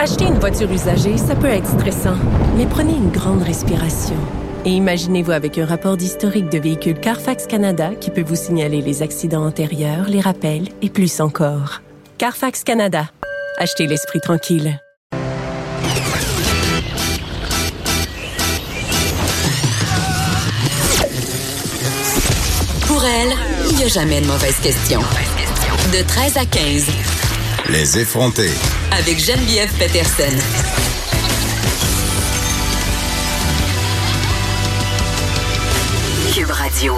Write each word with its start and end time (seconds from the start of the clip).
Acheter 0.00 0.26
une 0.26 0.38
voiture 0.38 0.70
usagée, 0.70 1.16
ça 1.16 1.34
peut 1.34 1.48
être 1.48 1.66
stressant, 1.66 2.14
mais 2.56 2.66
prenez 2.66 2.92
une 2.92 3.10
grande 3.10 3.42
respiration. 3.42 4.14
Et 4.64 4.70
imaginez-vous 4.70 5.32
avec 5.32 5.58
un 5.58 5.66
rapport 5.66 5.96
d'historique 5.96 6.48
de 6.50 6.58
véhicule 6.58 7.00
Carfax 7.00 7.48
Canada 7.48 7.90
qui 8.00 8.12
peut 8.12 8.22
vous 8.22 8.36
signaler 8.36 8.80
les 8.80 9.02
accidents 9.02 9.44
antérieurs, 9.44 10.08
les 10.08 10.20
rappels 10.20 10.68
et 10.82 10.88
plus 10.88 11.20
encore. 11.20 11.82
Carfax 12.16 12.62
Canada. 12.62 13.10
Achetez 13.56 13.88
l'esprit 13.88 14.20
tranquille. 14.20 14.80
Pour 22.86 23.04
elle, 23.04 23.32
il 23.68 23.76
n'y 23.78 23.82
a 23.82 23.88
jamais 23.88 24.20
de 24.20 24.26
mauvaise 24.28 24.60
question. 24.60 25.00
De 25.92 26.06
13 26.06 26.36
à 26.36 26.44
15. 26.44 26.86
Les 27.70 27.98
effronter. 27.98 28.50
Avec 28.90 29.18
Geneviève 29.18 29.70
Peterson. 29.78 30.24
Cube 36.34 36.50
Radio. 36.50 36.94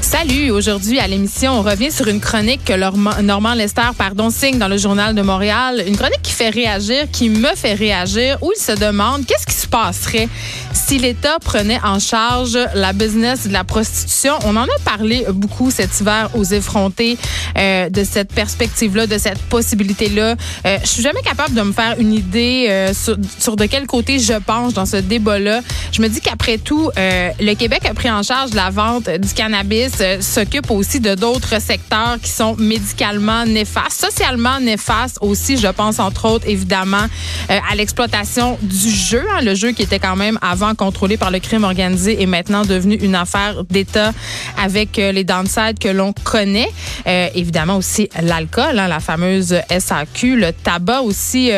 Salut, 0.00 0.50
aujourd'hui 0.50 0.98
à 0.98 1.06
l'émission, 1.06 1.52
on 1.52 1.62
revient 1.62 1.90
sur 1.90 2.06
une 2.08 2.20
chronique 2.20 2.64
que 2.66 2.74
Normand 3.22 3.54
Lester 3.54 3.80
pardon, 3.96 4.28
signe 4.28 4.58
dans 4.58 4.68
le 4.68 4.76
journal 4.76 5.14
de 5.14 5.22
Montréal. 5.22 5.82
Une 5.86 5.96
chronique 5.96 6.22
qui 6.22 6.32
fait 6.32 6.50
réagir, 6.50 7.10
qui 7.10 7.30
me 7.30 7.54
fait 7.56 7.74
réagir, 7.74 8.36
où 8.42 8.52
il 8.54 8.60
se 8.60 8.72
demande 8.72 9.24
qu'est-ce 9.24 9.46
qui 9.46 9.54
se 9.54 9.61
passerait 9.72 10.28
si 10.72 10.98
l'État 10.98 11.38
prenait 11.44 11.80
en 11.82 11.98
charge 11.98 12.56
la 12.74 12.92
business 12.92 13.48
de 13.48 13.52
la 13.52 13.64
prostitution? 13.64 14.34
On 14.44 14.54
en 14.56 14.64
a 14.64 14.78
parlé 14.84 15.26
beaucoup 15.30 15.70
cet 15.70 15.98
hiver 16.00 16.30
aux 16.34 16.44
effrontés 16.44 17.18
euh, 17.58 17.88
de 17.88 18.04
cette 18.04 18.32
perspective-là, 18.32 19.06
de 19.06 19.18
cette 19.18 19.42
possibilité-là. 19.42 20.36
Euh, 20.66 20.78
je 20.82 20.88
suis 20.88 21.02
jamais 21.02 21.22
capable 21.22 21.54
de 21.54 21.62
me 21.62 21.72
faire 21.72 21.96
une 21.98 22.12
idée 22.12 22.66
euh, 22.68 22.94
sur, 22.94 23.16
sur, 23.38 23.56
de 23.56 23.66
quel 23.66 23.86
côté 23.86 24.18
je 24.18 24.34
penche 24.34 24.74
dans 24.74 24.86
ce 24.86 24.98
débat-là. 24.98 25.60
Je 25.90 26.02
me 26.02 26.08
dis 26.08 26.20
qu'après 26.20 26.58
tout, 26.58 26.90
euh, 26.96 27.30
le 27.40 27.54
Québec 27.54 27.82
a 27.88 27.94
pris 27.94 28.10
en 28.10 28.22
charge 28.22 28.52
la 28.54 28.70
vente 28.70 29.08
du 29.08 29.32
cannabis 29.32 29.92
s'occupe 30.20 30.70
aussi 30.70 31.00
de 31.00 31.14
d'autres 31.14 31.60
secteurs 31.60 32.18
qui 32.22 32.30
sont 32.30 32.56
médicalement 32.58 33.44
néfastes, 33.46 34.00
socialement 34.00 34.60
néfastes 34.60 35.18
aussi. 35.20 35.56
Je 35.56 35.68
pense 35.68 35.98
entre 35.98 36.26
autres 36.26 36.48
évidemment 36.48 37.06
euh, 37.50 37.58
à 37.70 37.74
l'exploitation 37.74 38.58
du 38.62 38.90
jeu, 38.90 39.24
hein, 39.32 39.42
le 39.42 39.54
jeu 39.54 39.61
qui 39.70 39.82
était 39.82 39.98
quand 39.98 40.16
même 40.16 40.38
avant 40.42 40.74
contrôlé 40.74 41.16
par 41.16 41.30
le 41.30 41.38
crime 41.38 41.64
organisé 41.64 42.20
et 42.20 42.26
maintenant 42.26 42.64
devenu 42.64 42.96
une 42.96 43.14
affaire 43.14 43.64
d'État 43.64 44.12
avec 44.58 44.98
euh, 44.98 45.12
les 45.12 45.24
downsides 45.24 45.78
que 45.78 45.88
l'on 45.88 46.12
connaît. 46.12 46.68
Euh, 47.06 47.28
évidemment 47.34 47.76
aussi 47.76 48.08
l'alcool, 48.20 48.78
hein, 48.78 48.88
la 48.88 49.00
fameuse 49.00 49.54
SAQ, 49.70 50.36
le 50.36 50.52
tabac 50.52 51.02
aussi, 51.02 51.50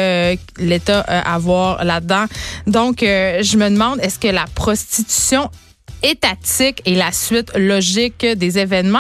l'État 0.59 1.01
à 1.01 1.39
voir 1.39 1.85
là-dedans. 1.85 2.27
Donc, 2.67 2.99
je 3.01 3.57
me 3.57 3.71
demande, 3.71 4.01
est-ce 4.01 4.19
que 4.19 4.29
la 4.29 4.45
prostitution 4.55 5.51
étatique 6.05 6.83
et 6.85 6.95
la 6.95 7.11
suite 7.11 7.51
logique 7.57 8.25
des 8.25 8.59
événements. 8.59 8.99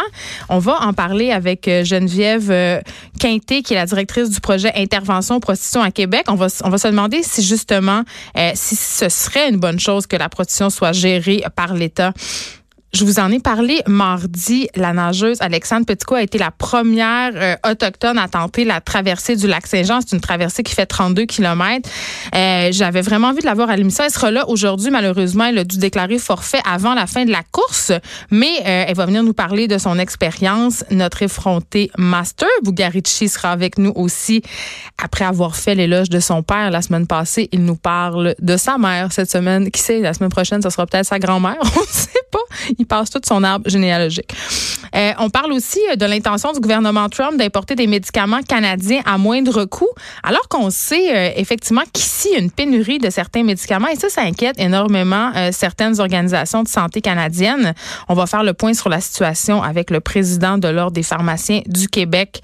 On 0.49 0.59
va 0.59 0.81
en 0.81 0.93
parler 0.93 1.31
avec 1.31 1.69
euh, 1.69 1.85
Geneviève 1.85 2.51
euh, 2.51 2.81
Quinté, 3.21 3.63
qui 3.63 3.75
est 3.75 3.77
la 3.77 3.87
directrice 3.87 4.31
du 4.31 4.41
projet 4.41 4.73
Intervention 4.75 5.39
Prostitution 5.39 5.83
à 5.83 5.91
Québec. 5.91 6.25
On 6.29 6.35
va, 6.35 6.47
on 6.65 6.71
va 6.71 6.79
se 6.79 6.89
demander 6.89 7.23
si 7.23 7.43
justement, 7.43 8.03
euh, 8.37 8.51
si 8.55 8.75
ce 8.75 9.09
serait 9.09 9.51
une 9.51 9.59
bonne 9.59 9.79
chose 9.79 10.07
que 10.07 10.17
la 10.17 10.29
prostitution 10.29 10.71
soit 10.71 10.93
gérée 10.93 11.45
par 11.55 11.75
l'État. 11.75 12.13
Je 12.95 13.05
vous 13.05 13.19
en 13.19 13.33
ai 13.33 13.41
parlé 13.41 13.83
mardi. 13.89 14.69
La 14.77 14.93
nageuse 14.93 15.39
Alexandre 15.41 15.85
Petitco 15.85 16.15
a 16.15 16.23
été 16.23 16.39
la 16.39 16.53
première 16.53 17.33
euh, 17.35 17.57
autochtone 17.69 18.19
à 18.19 18.29
tenter 18.29 18.65
la 18.65 18.81
traversée 18.81 19.35
du 19.35 19.49
lac 19.49 19.67
Saint-Jean. 19.67 19.99
C'est 20.01 20.15
une 20.15 20.21
traversée 20.21 20.63
qui 20.63 20.77
fait 20.77 20.87
32 20.87 21.25
km. 21.25 21.91
Euh, 22.37 22.69
J'avais 22.71 23.01
vraiment 23.01 23.29
envie 23.29 23.41
de 23.41 23.47
la 23.47 23.55
voir 23.55 23.69
à 23.69 23.75
l'émission. 23.75 24.05
Elle 24.05 24.13
sera 24.13 24.31
là 24.31 24.49
aujourd'hui. 24.49 24.93
Malheureusement, 24.93 25.47
elle 25.47 25.59
a 25.59 25.65
dû 25.65 25.79
déclarer 25.79 26.19
forfait 26.19 26.61
avant 26.65 26.95
la 26.95 27.09
fin 27.09 27.25
de 27.25 27.33
la 27.33 27.43
course, 27.51 27.91
mais 28.31 28.61
euh, 28.61 28.85
elle 28.87 28.95
va 28.95 29.07
venir 29.07 29.25
nous 29.25 29.35
parler 29.35 29.67
de 29.67 29.77
son 29.77 29.99
expérience. 29.99 30.85
Notre 30.93 31.25
effronté 31.25 31.91
master, 31.99 32.47
Bugarici, 32.63 33.29
sera 33.29 33.51
avec 33.51 33.77
nous 33.77 33.93
aussi 33.97 34.41
après 35.03 35.25
avoir 35.25 35.57
fait 35.57 35.75
l'éloge 35.75 36.11
de 36.11 36.21
son 36.21 36.45
père 36.45 36.71
la 36.71 36.81
semaine 36.81 37.09
passée. 37.09 37.49
Il 37.51 37.65
nous 37.65 37.75
parle 37.75 38.37
de 38.41 38.57
sa 38.57 38.79
mère 38.79 39.11
cette 39.11 39.33
semaine. 39.33 39.73
Qui 39.73 39.83
sait, 39.83 39.99
la 39.99 40.15
semaine 40.15 40.31
prochaine, 40.31 40.63
ce 40.63 40.71
sera 40.71 40.87
peut-être 40.87 41.07
sa 41.07 41.19
grand-mère. 41.19 41.57
On 41.77 41.81
ne 41.81 41.87
sait 41.87 42.11
pas 42.31 42.39
passe 42.85 43.11
tout 43.11 43.21
son 43.25 43.43
arbre 43.43 43.69
généalogique. 43.69 44.33
Euh, 44.95 45.13
on 45.19 45.31
parle 45.31 45.53
aussi 45.53 45.81
de 45.97 46.07
l'intention 46.07 46.53
du 46.53 46.61
gouvernement 46.61 47.09
Trump 47.09 47.37
d'importer 47.37 47.75
des 47.75 47.87
médicaments 47.87 48.43
canadiens 48.43 49.01
à 49.05 49.19
moindre 49.19 49.65
coût, 49.65 49.89
alors 50.23 50.49
qu'on 50.49 50.71
sait 50.71 51.15
euh, 51.15 51.33
effectivement 51.37 51.83
qu'ici, 51.93 52.29
il 52.31 52.35
y 52.35 52.37
a 52.37 52.39
une 52.39 52.51
pénurie 52.51 52.99
de 52.99 53.11
certains 53.11 53.43
médicaments 53.43 53.89
et 53.89 53.97
ça, 53.97 54.09
ça 54.09 54.23
inquiète 54.23 54.59
énormément 54.59 55.33
euh, 55.35 55.51
certaines 55.53 56.01
organisations 56.01 56.63
de 56.63 56.69
santé 56.69 57.01
canadiennes. 57.01 57.75
On 58.09 58.15
va 58.15 58.27
faire 58.27 58.45
le 58.45 58.55
point 58.55 58.75
sur 58.75 58.89
la 58.89 59.01
situation 59.01 59.63
avec 59.63 59.91
le 59.91 60.01
président 60.01 60.59
de 60.59 60.69
l'Ordre 60.69 60.93
des 60.93 61.03
pharmaciens 61.03 61.63
du 61.67 61.89
Québec. 61.89 62.43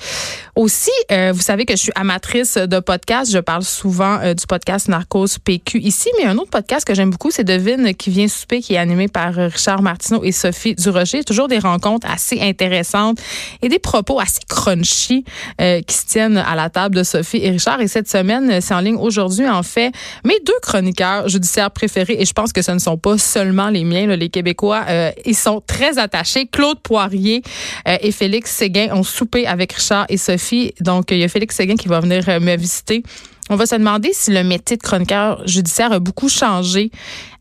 Aussi, 0.56 0.91
vous 1.11 1.41
savez 1.41 1.65
que 1.65 1.75
je 1.75 1.79
suis 1.79 1.93
amatrice 1.95 2.56
de 2.56 2.81
podcasts. 2.81 3.33
Je 3.33 3.39
parle 3.39 3.62
souvent 3.62 4.19
du 4.34 4.47
podcast 4.47 4.89
Narcos 4.89 5.39
PQ 5.43 5.79
ici, 5.79 6.11
mais 6.19 6.27
un 6.27 6.37
autre 6.37 6.50
podcast 6.50 6.87
que 6.87 6.95
j'aime 6.95 7.11
beaucoup, 7.11 7.31
c'est 7.31 7.45
Devine 7.45 7.95
qui 7.95 8.11
vient 8.11 8.29
souper, 8.29 8.61
qui 8.61 8.75
est 8.75 8.79
animé 8.79 9.09
par 9.09 9.33
Richard 9.34 9.81
Martineau 9.81 10.23
et 10.31 10.33
Sophie 10.33 10.75
Durocher. 10.75 11.25
Toujours 11.25 11.49
des 11.49 11.59
rencontres 11.59 12.07
assez 12.09 12.41
intéressantes 12.41 13.19
et 13.63 13.69
des 13.69 13.79
propos 13.79 14.21
assez 14.21 14.41
crunchy 14.49 15.25
euh, 15.61 15.83
qui 15.83 15.95
se 15.95 16.07
tiennent 16.07 16.39
à 16.39 16.55
la 16.55 16.71
table 16.71 16.95
de 16.95 17.03
Sophie 17.03 17.41
et 17.43 17.51
Richard. 17.51 17.81
Et 17.81 17.89
cette 17.89 18.09
semaine, 18.09 18.61
c'est 18.61 18.75
en 18.75 18.81
ligne 18.81 18.97
aujourd'hui, 18.97 19.49
en 19.49 19.63
fait, 19.63 19.93
mes 20.25 20.39
deux 20.47 20.59
chroniqueurs 20.63 21.29
judiciaires 21.29 21.71
préférés, 21.71 22.17
et 22.19 22.25
je 22.25 22.33
pense 22.33 22.53
que 22.53 22.63
ce 22.63 22.71
ne 22.71 22.79
sont 22.79 22.97
pas 22.97 23.19
seulement 23.19 23.69
les 23.69 23.85
miens, 23.85 24.07
là, 24.07 24.17
les 24.17 24.29
Québécois, 24.29 24.85
euh, 24.89 25.11
ils 25.27 25.37
sont 25.37 25.61
très 25.67 25.99
attachés. 25.99 26.47
Claude 26.47 26.79
Poirier 26.81 27.43
euh, 27.89 27.97
et 28.01 28.12
Félix 28.12 28.53
Séguin 28.53 28.89
ont 28.93 29.03
soupé 29.03 29.47
avec 29.47 29.73
Richard 29.73 30.07
et 30.09 30.17
Sophie. 30.17 30.73
Donc, 30.81 31.11
il 31.11 31.19
y 31.19 31.25
a 31.25 31.29
Félix 31.29 31.57
Séguin 31.57 31.77
qui 31.77 31.89
va 31.89 32.01
venir 32.01 32.25
me 32.41 32.57
visiter 32.57 33.03
on 33.50 33.56
va 33.56 33.66
se 33.66 33.75
demander 33.75 34.12
si 34.12 34.31
le 34.31 34.44
métier 34.44 34.77
de 34.77 34.83
chroniqueur 34.83 35.47
judiciaire 35.47 35.93
a 35.93 35.99
beaucoup 35.99 36.28
changé 36.28 36.93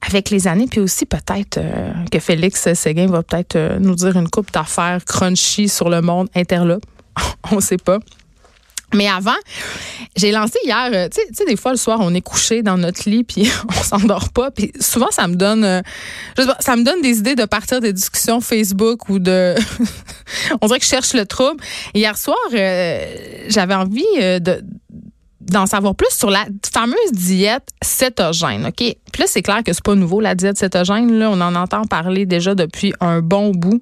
avec 0.01 0.31
les 0.31 0.47
années, 0.47 0.65
puis 0.69 0.79
aussi 0.79 1.05
peut-être 1.05 1.57
euh, 1.57 1.93
que 2.11 2.19
Félix 2.19 2.73
Séguin 2.73 3.05
va 3.07 3.21
peut-être 3.21 3.55
euh, 3.55 3.79
nous 3.79 3.93
dire 3.93 4.17
une 4.17 4.27
coupe 4.27 4.51
d'affaires 4.51 5.05
crunchy 5.05 5.69
sur 5.69 5.87
le 5.87 6.01
monde 6.01 6.27
interlope. 6.35 6.83
on 7.51 7.57
ne 7.57 7.61
sait 7.61 7.77
pas. 7.77 7.99
Mais 8.91 9.07
avant, 9.07 9.37
j'ai 10.15 10.31
lancé 10.31 10.57
hier, 10.65 10.89
euh, 10.91 11.09
tu 11.09 11.21
sais, 11.31 11.45
des 11.45 11.55
fois 11.55 11.73
le 11.73 11.77
soir, 11.77 11.99
on 12.01 12.11
est 12.15 12.21
couché 12.21 12.63
dans 12.63 12.79
notre 12.79 13.07
lit 13.07 13.23
puis 13.23 13.47
on 13.69 13.83
s'endort 13.83 14.29
pas. 14.29 14.49
Puis 14.49 14.71
souvent, 14.79 15.11
ça 15.11 15.27
me 15.27 15.35
donne, 15.35 15.83
ça 16.59 16.75
me 16.75 16.83
donne 16.83 17.03
des 17.03 17.19
idées 17.19 17.35
de 17.35 17.45
partir 17.45 17.81
des 17.81 17.93
discussions 17.93 18.41
Facebook 18.41 19.09
ou 19.09 19.19
de, 19.19 19.53
on 20.61 20.65
dirait 20.65 20.79
que 20.79 20.85
je 20.85 20.89
cherche 20.89 21.13
le 21.13 21.27
trouble. 21.27 21.63
hier 21.93 22.17
soir, 22.17 22.39
j'avais 22.49 23.75
envie 23.75 24.07
de 24.17 24.63
d'en 25.49 25.65
savoir 25.65 25.95
plus 25.95 26.11
sur 26.11 26.29
la 26.29 26.45
fameuse 26.73 27.11
diète 27.11 27.67
cétogène, 27.81 28.67
OK? 28.67 28.75
Puis 29.11 29.21
là, 29.21 29.25
c'est 29.27 29.41
clair 29.41 29.63
que 29.63 29.73
c'est 29.73 29.83
pas 29.83 29.95
nouveau, 29.95 30.21
la 30.21 30.35
diète 30.35 30.57
cétogène. 30.57 31.17
Là, 31.17 31.29
on 31.31 31.41
en 31.41 31.55
entend 31.55 31.85
parler 31.85 32.25
déjà 32.25 32.55
depuis 32.55 32.93
un 32.99 33.21
bon 33.21 33.51
bout. 33.51 33.81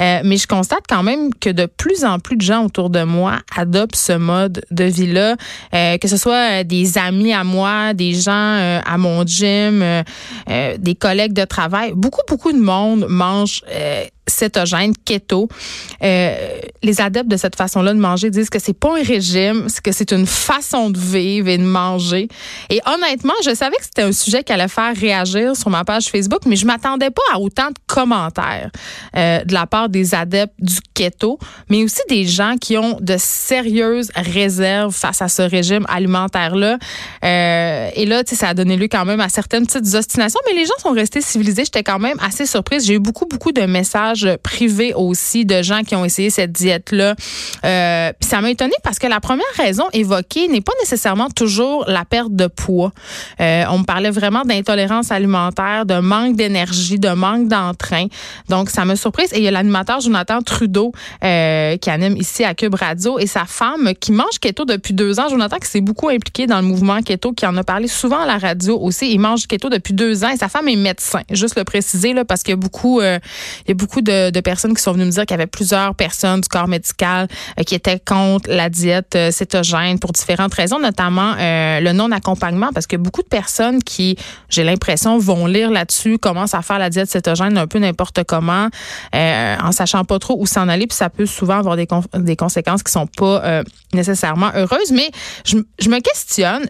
Euh, 0.00 0.20
mais 0.24 0.36
je 0.36 0.46
constate 0.46 0.84
quand 0.88 1.02
même 1.02 1.34
que 1.34 1.50
de 1.50 1.66
plus 1.66 2.04
en 2.04 2.18
plus 2.18 2.36
de 2.36 2.42
gens 2.42 2.64
autour 2.64 2.90
de 2.90 3.02
moi 3.02 3.38
adoptent 3.56 3.96
ce 3.96 4.12
mode 4.12 4.64
de 4.70 4.84
vie-là, 4.84 5.36
euh, 5.74 5.98
que 5.98 6.08
ce 6.08 6.16
soit 6.16 6.64
des 6.64 6.98
amis 6.98 7.32
à 7.32 7.44
moi, 7.44 7.94
des 7.94 8.14
gens 8.14 8.32
euh, 8.32 8.80
à 8.84 8.98
mon 8.98 9.24
gym, 9.26 9.84
des 10.46 10.94
collègues 10.94 11.32
de 11.32 11.44
travail. 11.44 11.92
Beaucoup, 11.94 12.22
beaucoup 12.28 12.52
de 12.52 12.58
monde 12.58 13.06
mange 13.08 13.62
cétogène, 14.28 14.92
keto. 15.04 15.48
Euh, 16.02 16.60
les 16.82 17.00
adeptes 17.00 17.28
de 17.28 17.36
cette 17.36 17.56
façon-là 17.56 17.92
de 17.92 17.98
manger 17.98 18.30
disent 18.30 18.50
que 18.50 18.58
c'est 18.58 18.78
pas 18.78 18.98
un 18.98 19.02
régime, 19.02 19.66
que 19.82 19.92
c'est 19.92 20.12
une 20.12 20.26
façon 20.26 20.90
de 20.90 20.98
vivre 20.98 21.48
et 21.48 21.58
de 21.58 21.64
manger. 21.64 22.28
Et 22.70 22.80
honnêtement, 22.86 23.34
je 23.44 23.54
savais 23.54 23.76
que 23.76 23.84
c'était 23.84 24.02
un 24.02 24.12
sujet 24.12 24.44
qui 24.44 24.52
allait 24.52 24.68
faire 24.68 24.94
réagir 24.94 25.56
sur 25.56 25.70
ma 25.70 25.84
page 25.84 26.06
Facebook, 26.06 26.40
mais 26.46 26.56
je 26.56 26.66
m'attendais 26.66 27.10
pas 27.10 27.22
à 27.32 27.38
autant 27.38 27.68
de 27.68 27.78
commentaires 27.86 28.70
euh, 29.16 29.44
de 29.44 29.54
la 29.54 29.66
part 29.66 29.88
des 29.88 30.14
adeptes 30.14 30.54
du 30.58 30.76
keto, 30.94 31.38
mais 31.68 31.82
aussi 31.84 32.00
des 32.08 32.26
gens 32.26 32.56
qui 32.60 32.76
ont 32.76 32.98
de 33.00 33.16
sérieuses 33.18 34.10
réserves 34.14 34.94
face 34.94 35.22
à 35.22 35.28
ce 35.28 35.42
régime 35.42 35.84
alimentaire-là. 35.88 36.78
Euh, 37.24 37.90
et 37.94 38.06
là, 38.06 38.22
ça 38.26 38.48
a 38.48 38.54
donné 38.54 38.76
lieu 38.76 38.88
quand 38.90 39.04
même 39.04 39.20
à 39.20 39.28
certaines 39.28 39.66
petites 39.66 39.94
ostinations, 39.94 40.40
mais 40.46 40.54
les 40.54 40.66
gens 40.66 40.78
sont 40.78 40.92
restés 40.92 41.20
civilisés. 41.20 41.64
J'étais 41.64 41.82
quand 41.82 41.98
même 41.98 42.18
assez 42.20 42.46
surprise. 42.46 42.86
J'ai 42.86 42.94
eu 42.94 42.98
beaucoup, 42.98 43.26
beaucoup 43.26 43.52
de 43.52 43.62
messages 43.62 44.17
privé 44.42 44.92
aussi 44.94 45.44
de 45.44 45.62
gens 45.62 45.82
qui 45.82 45.94
ont 45.94 46.04
essayé 46.04 46.30
cette 46.30 46.52
diète-là. 46.52 47.14
Euh, 47.64 48.12
puis 48.18 48.28
ça 48.28 48.40
m'a 48.40 48.50
étonnée 48.50 48.74
parce 48.82 48.98
que 48.98 49.06
la 49.06 49.20
première 49.20 49.46
raison 49.56 49.84
évoquée 49.92 50.48
n'est 50.48 50.60
pas 50.60 50.72
nécessairement 50.80 51.28
toujours 51.30 51.84
la 51.86 52.04
perte 52.04 52.34
de 52.34 52.46
poids. 52.46 52.92
Euh, 53.40 53.64
on 53.70 53.80
me 53.80 53.84
parlait 53.84 54.10
vraiment 54.10 54.42
d'intolérance 54.42 55.10
alimentaire, 55.10 55.86
de 55.86 55.98
manque 56.00 56.36
d'énergie, 56.36 56.98
de 56.98 57.10
manque 57.10 57.48
d'entrain. 57.48 58.06
Donc, 58.48 58.70
ça 58.70 58.84
me 58.84 58.94
surprise. 58.94 59.32
Et 59.32 59.38
il 59.38 59.44
y 59.44 59.48
a 59.48 59.50
l'animateur 59.50 60.00
Jonathan 60.00 60.40
Trudeau 60.42 60.92
euh, 61.24 61.76
qui 61.76 61.90
anime 61.90 62.16
ici 62.16 62.44
à 62.44 62.54
Cube 62.54 62.74
Radio 62.74 63.18
et 63.18 63.26
sa 63.26 63.44
femme 63.44 63.92
qui 64.00 64.12
mange 64.12 64.38
keto 64.40 64.64
depuis 64.64 64.94
deux 64.94 65.20
ans. 65.20 65.28
Jonathan 65.28 65.58
qui 65.58 65.68
s'est 65.68 65.80
beaucoup 65.80 66.08
impliqué 66.08 66.46
dans 66.46 66.60
le 66.60 66.66
mouvement 66.66 67.00
keto, 67.02 67.32
qui 67.32 67.46
en 67.46 67.56
a 67.56 67.64
parlé 67.64 67.88
souvent 67.88 68.20
à 68.20 68.26
la 68.26 68.38
radio 68.38 68.78
aussi. 68.78 69.12
Il 69.12 69.20
mange 69.20 69.46
keto 69.46 69.68
depuis 69.68 69.94
deux 69.94 70.24
ans 70.24 70.30
et 70.30 70.36
sa 70.36 70.48
femme 70.48 70.68
est 70.68 70.76
médecin. 70.76 71.22
Juste 71.30 71.56
le 71.56 71.64
préciser 71.64 72.12
là, 72.12 72.24
parce 72.24 72.42
qu'il 72.42 72.52
y 72.52 72.54
a 72.54 72.56
beaucoup, 72.56 73.00
euh, 73.00 73.18
il 73.66 73.68
y 73.68 73.72
a 73.72 73.74
beaucoup 73.74 74.00
de, 74.08 74.40
personnes 74.40 74.74
qui 74.74 74.82
sont 74.82 74.92
venues 74.92 75.04
me 75.04 75.10
dire 75.10 75.26
qu'il 75.26 75.32
y 75.32 75.40
avait 75.40 75.46
plusieurs 75.46 75.94
personnes 75.94 76.40
du 76.40 76.48
corps 76.48 76.68
médical 76.68 77.28
euh, 77.58 77.62
qui 77.62 77.74
étaient 77.74 78.00
contre 78.00 78.50
la 78.50 78.68
diète 78.68 79.14
euh, 79.14 79.30
cétogène 79.30 79.98
pour 79.98 80.12
différentes 80.12 80.54
raisons, 80.54 80.78
notamment 80.78 81.34
euh, 81.38 81.80
le 81.80 81.92
non-accompagnement, 81.92 82.70
parce 82.72 82.86
que 82.86 82.96
beaucoup 82.96 83.22
de 83.22 83.28
personnes 83.28 83.82
qui, 83.82 84.16
j'ai 84.48 84.64
l'impression, 84.64 85.18
vont 85.18 85.46
lire 85.46 85.70
là-dessus, 85.70 86.18
commencent 86.18 86.54
à 86.54 86.62
faire 86.62 86.78
la 86.78 86.90
diète 86.90 87.10
cétogène 87.10 87.58
un 87.58 87.66
peu 87.66 87.78
n'importe 87.78 88.24
comment, 88.24 88.68
en 89.12 89.72
sachant 89.72 90.04
pas 90.04 90.18
trop 90.18 90.36
où 90.38 90.46
s'en 90.46 90.68
aller, 90.68 90.86
puis 90.86 90.96
ça 90.96 91.10
peut 91.10 91.26
souvent 91.26 91.58
avoir 91.58 91.76
des, 91.76 91.86
des 92.14 92.36
conséquences 92.36 92.82
qui 92.82 92.92
sont 92.92 93.06
pas 93.06 93.62
nécessairement 93.92 94.50
heureuses. 94.54 94.92
Mais 94.92 95.10
je, 95.44 95.58
je 95.78 95.88
me 95.88 96.00
questionne. 96.00 96.66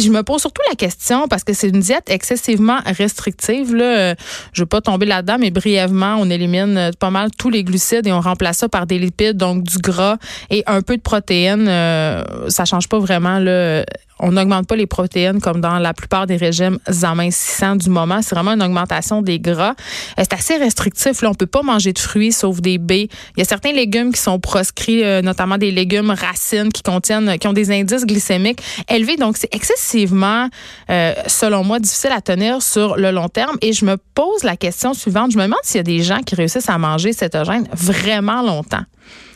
Euh, 0.00 0.04
je 0.04 0.10
me 0.10 0.22
pose 0.22 0.40
surtout 0.40 0.62
la 0.68 0.76
question 0.76 1.28
parce 1.28 1.44
que 1.44 1.52
c'est 1.52 1.68
une 1.68 1.80
diète 1.80 2.08
excessivement 2.08 2.78
restrictive. 2.86 3.68
Je 3.70 4.62
veux 4.62 4.66
pas 4.66 4.80
tomber 4.80 5.06
là-dedans, 5.06 5.36
mais 5.38 5.50
brièvement, 5.50 6.16
on 6.18 6.30
élimine 6.30 6.90
pas 6.98 7.10
mal 7.10 7.30
tous 7.36 7.50
les 7.50 7.64
glucides 7.64 8.06
et 8.06 8.12
on 8.12 8.20
remplace 8.20 8.58
ça 8.58 8.68
par 8.68 8.86
des 8.86 8.98
lipides, 8.98 9.36
donc 9.36 9.62
du 9.64 9.78
gras 9.78 10.16
et 10.50 10.62
un 10.66 10.82
peu 10.82 10.96
de 10.96 11.02
protéines. 11.02 11.68
Euh, 11.68 12.24
ça 12.48 12.64
change 12.64 12.88
pas 12.88 12.98
vraiment 12.98 13.38
là, 13.38 13.84
on 14.20 14.32
n'augmente 14.32 14.66
pas 14.66 14.76
les 14.76 14.86
protéines 14.86 15.40
comme 15.40 15.60
dans 15.60 15.78
la 15.78 15.94
plupart 15.94 16.26
des 16.26 16.36
régimes 16.36 16.78
amincissants 17.02 17.76
du 17.76 17.90
moment. 17.90 18.22
C'est 18.22 18.34
vraiment 18.34 18.52
une 18.52 18.62
augmentation 18.62 19.22
des 19.22 19.40
gras. 19.40 19.74
Euh, 20.18 20.22
c'est 20.22 20.32
assez 20.32 20.56
restrictif. 20.56 21.22
Là, 21.22 21.30
on 21.30 21.34
peut 21.34 21.46
pas 21.46 21.62
manger 21.62 21.92
de 21.92 21.98
fruits 21.98 22.32
sauf 22.32 22.60
des 22.60 22.78
baies. 22.78 23.08
Il 23.36 23.40
y 23.40 23.42
a 23.42 23.44
certains 23.44 23.72
légumes 23.72 24.12
qui 24.12 24.20
sont 24.20 24.38
proscrits, 24.38 25.04
euh, 25.04 25.22
notamment 25.22 25.58
des 25.58 25.70
légumes 25.70 26.10
racines 26.10 26.72
qui 26.72 26.82
contiennent, 26.82 27.38
qui 27.38 27.48
ont 27.48 27.52
des 27.52 27.70
indices 27.70 28.04
glycémiques 28.04 28.62
élevés. 28.88 29.16
Donc, 29.16 29.36
c'est 29.36 29.54
excessivement, 29.54 30.48
euh, 30.90 31.14
selon 31.26 31.64
moi, 31.64 31.78
difficile 31.78 32.12
à 32.12 32.20
tenir 32.20 32.62
sur 32.62 32.96
le 32.96 33.10
long 33.10 33.28
terme. 33.28 33.56
Et 33.62 33.72
je 33.72 33.84
me 33.84 33.96
pose 34.14 34.42
la 34.42 34.56
question 34.56 34.94
suivante. 34.94 35.32
Je 35.32 35.38
me 35.38 35.44
demande 35.44 35.60
s'il 35.62 35.78
y 35.78 35.80
a 35.80 35.84
des 35.84 36.02
gens 36.02 36.20
qui 36.20 36.34
réussissent 36.34 36.68
à 36.68 36.78
manger 36.78 37.12
cétogène 37.12 37.68
vraiment 37.72 38.42
longtemps. 38.42 38.84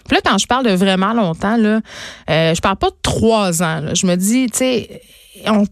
Puis 0.07 0.17
là, 0.17 0.21
quand 0.25 0.39
je 0.39 0.47
parle 0.47 0.67
de 0.67 0.73
vraiment 0.73 1.13
longtemps, 1.13 1.57
là, 1.57 1.81
euh, 2.31 2.55
je 2.55 2.61
parle 2.61 2.77
pas 2.77 2.91
de 2.91 2.97
trois 3.03 3.63
ans. 3.63 3.95
Je 3.95 4.07
me 4.07 4.17
dis, 4.17 4.47
tu 4.51 4.59
sais, 4.59 5.03
on 5.47 5.65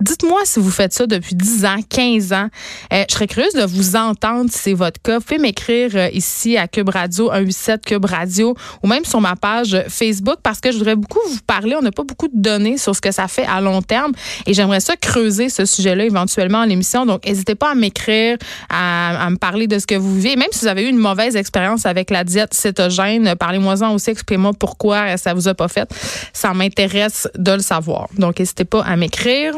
Dites-moi 0.00 0.40
si 0.44 0.60
vous 0.60 0.70
faites 0.70 0.94
ça 0.94 1.06
depuis 1.06 1.34
10 1.34 1.64
ans, 1.66 1.76
15 1.86 2.32
ans. 2.32 2.48
Euh, 2.92 3.04
je 3.06 3.14
serais 3.14 3.26
curieuse 3.26 3.52
de 3.52 3.64
vous 3.64 3.96
entendre 3.96 4.50
si 4.50 4.58
c'est 4.58 4.72
votre 4.72 5.00
cas. 5.02 5.18
Vous 5.18 5.24
pouvez 5.24 5.38
m'écrire 5.38 5.90
euh, 5.94 6.08
ici 6.14 6.56
à 6.56 6.68
Cube 6.68 6.88
Radio, 6.88 7.26
187 7.26 7.84
Cube 7.84 8.04
Radio, 8.06 8.54
ou 8.82 8.86
même 8.86 9.04
sur 9.04 9.20
ma 9.20 9.36
page 9.36 9.76
Facebook, 9.88 10.38
parce 10.42 10.60
que 10.60 10.72
je 10.72 10.78
voudrais 10.78 10.96
beaucoup 10.96 11.20
vous 11.28 11.40
parler. 11.46 11.76
On 11.76 11.82
n'a 11.82 11.92
pas 11.92 12.04
beaucoup 12.04 12.28
de 12.28 12.40
données 12.40 12.78
sur 12.78 12.96
ce 12.96 13.02
que 13.02 13.12
ça 13.12 13.28
fait 13.28 13.44
à 13.44 13.60
long 13.60 13.82
terme, 13.82 14.12
et 14.46 14.54
j'aimerais 14.54 14.80
ça 14.80 14.96
creuser 14.96 15.50
ce 15.50 15.66
sujet-là 15.66 16.04
éventuellement 16.06 16.60
en 16.60 16.64
l'émission. 16.64 17.04
Donc, 17.04 17.26
n'hésitez 17.26 17.54
pas 17.54 17.72
à 17.72 17.74
m'écrire, 17.74 18.38
à, 18.70 19.28
me 19.28 19.36
parler 19.36 19.66
de 19.66 19.78
ce 19.78 19.86
que 19.86 19.96
vous 19.96 20.14
vivez. 20.14 20.36
Même 20.36 20.48
si 20.52 20.60
vous 20.60 20.68
avez 20.68 20.86
eu 20.86 20.88
une 20.88 20.98
mauvaise 20.98 21.36
expérience 21.36 21.84
avec 21.84 22.08
la 22.08 22.24
diète 22.24 22.54
cétogène, 22.54 23.34
parlez-moi-en 23.36 23.92
aussi, 23.92 24.10
expliquez-moi 24.10 24.52
pourquoi 24.58 25.18
ça 25.18 25.34
vous 25.34 25.46
a 25.46 25.54
pas 25.54 25.68
fait. 25.68 25.90
Ça 26.32 26.54
m'intéresse 26.54 27.28
de 27.36 27.52
le 27.52 27.60
savoir. 27.60 28.08
Donc, 28.16 28.38
n'hésitez 28.38 28.64
pas 28.64 28.82
à 28.82 28.96
m'écrire 28.96 29.54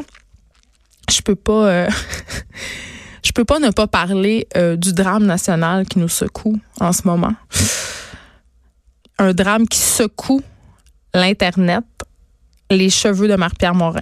je 1.10 1.20
peux 1.22 1.34
pas 1.34 1.68
euh, 1.68 1.90
je 3.22 3.32
peux 3.32 3.44
pas 3.44 3.58
ne 3.58 3.70
pas 3.70 3.86
parler 3.86 4.46
euh, 4.56 4.76
du 4.76 4.92
drame 4.92 5.24
national 5.24 5.86
qui 5.86 5.98
nous 5.98 6.08
secoue 6.08 6.58
en 6.80 6.92
ce 6.92 7.02
moment. 7.06 7.34
Un 9.18 9.32
drame 9.32 9.68
qui 9.68 9.78
secoue 9.78 10.42
l'internet, 11.14 11.84
les 12.70 12.90
cheveux 12.90 13.28
de 13.28 13.36
Marie-Pierre 13.36 13.74
Morin. 13.74 14.00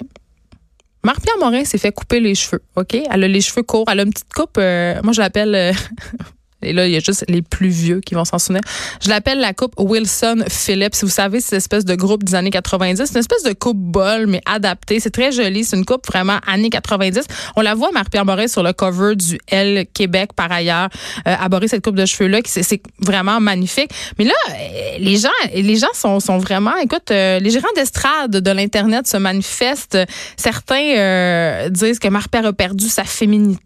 Marie-Pierre 1.02 1.38
Morin 1.38 1.64
s'est 1.64 1.78
fait 1.78 1.92
couper 1.92 2.20
les 2.20 2.34
cheveux, 2.34 2.62
OK? 2.76 2.94
Elle 2.94 3.24
a 3.24 3.28
les 3.28 3.40
cheveux 3.40 3.62
courts, 3.62 3.86
elle 3.90 4.00
a 4.00 4.02
une 4.02 4.12
petite 4.12 4.32
coupe, 4.32 4.56
euh, 4.58 5.00
moi 5.02 5.12
je 5.12 5.20
l'appelle 5.20 5.74
et 6.62 6.72
là, 6.72 6.86
il 6.86 6.92
y 6.92 6.96
a 6.96 7.00
juste 7.00 7.24
les 7.28 7.42
plus 7.42 7.68
vieux 7.68 8.00
qui 8.00 8.14
vont 8.14 8.24
s'en 8.24 8.38
souvenir. 8.38 8.62
Je 9.02 9.08
l'appelle 9.08 9.40
la 9.40 9.54
coupe 9.54 9.74
Wilson 9.78 10.44
Phillips. 10.48 10.96
Vous 11.02 11.08
savez, 11.08 11.40
c'est 11.40 11.56
une 11.56 11.58
espèce 11.58 11.84
de 11.84 11.94
groupe 11.94 12.24
des 12.24 12.34
années 12.34 12.50
90. 12.50 13.02
C'est 13.04 13.14
une 13.14 13.20
espèce 13.20 13.42
de 13.42 13.52
coupe 13.52 13.78
bol, 13.78 14.26
mais 14.26 14.40
adaptée. 14.46 15.00
C'est 15.00 15.10
très 15.10 15.32
joli. 15.32 15.64
C'est 15.64 15.76
une 15.76 15.84
coupe 15.84 16.06
vraiment 16.06 16.38
années 16.46 16.70
90. 16.70 17.24
On 17.56 17.62
la 17.62 17.74
voit, 17.74 17.90
Marie-Pierre 17.92 18.24
Morin, 18.24 18.48
sur 18.48 18.62
le 18.62 18.72
cover 18.72 19.16
du 19.16 19.38
L 19.48 19.86
Québec, 19.92 20.32
par 20.34 20.52
ailleurs, 20.52 20.88
euh, 21.26 21.36
cette 21.66 21.84
coupe 21.84 21.96
de 21.96 22.06
cheveux-là. 22.06 22.40
C'est 22.44 22.82
vraiment 22.98 23.40
magnifique. 23.40 23.90
Mais 24.18 24.24
là, 24.24 24.34
euh, 24.50 24.98
les 24.98 25.16
gens, 25.16 25.28
les 25.54 25.76
gens 25.76 25.92
sont, 25.94 26.20
sont 26.20 26.38
vraiment, 26.38 26.76
écoute, 26.76 27.10
euh, 27.10 27.38
les 27.38 27.50
gérants 27.50 27.68
d'estrade 27.74 28.32
de 28.32 28.50
l'Internet 28.50 29.06
se 29.06 29.16
manifestent. 29.16 29.98
Certains 30.36 30.96
euh, 30.96 31.68
disent 31.68 31.98
que 31.98 32.08
Marie-Pierre 32.08 32.46
a 32.46 32.52
perdu 32.52 32.88
sa 32.88 33.04
féminité 33.04 33.58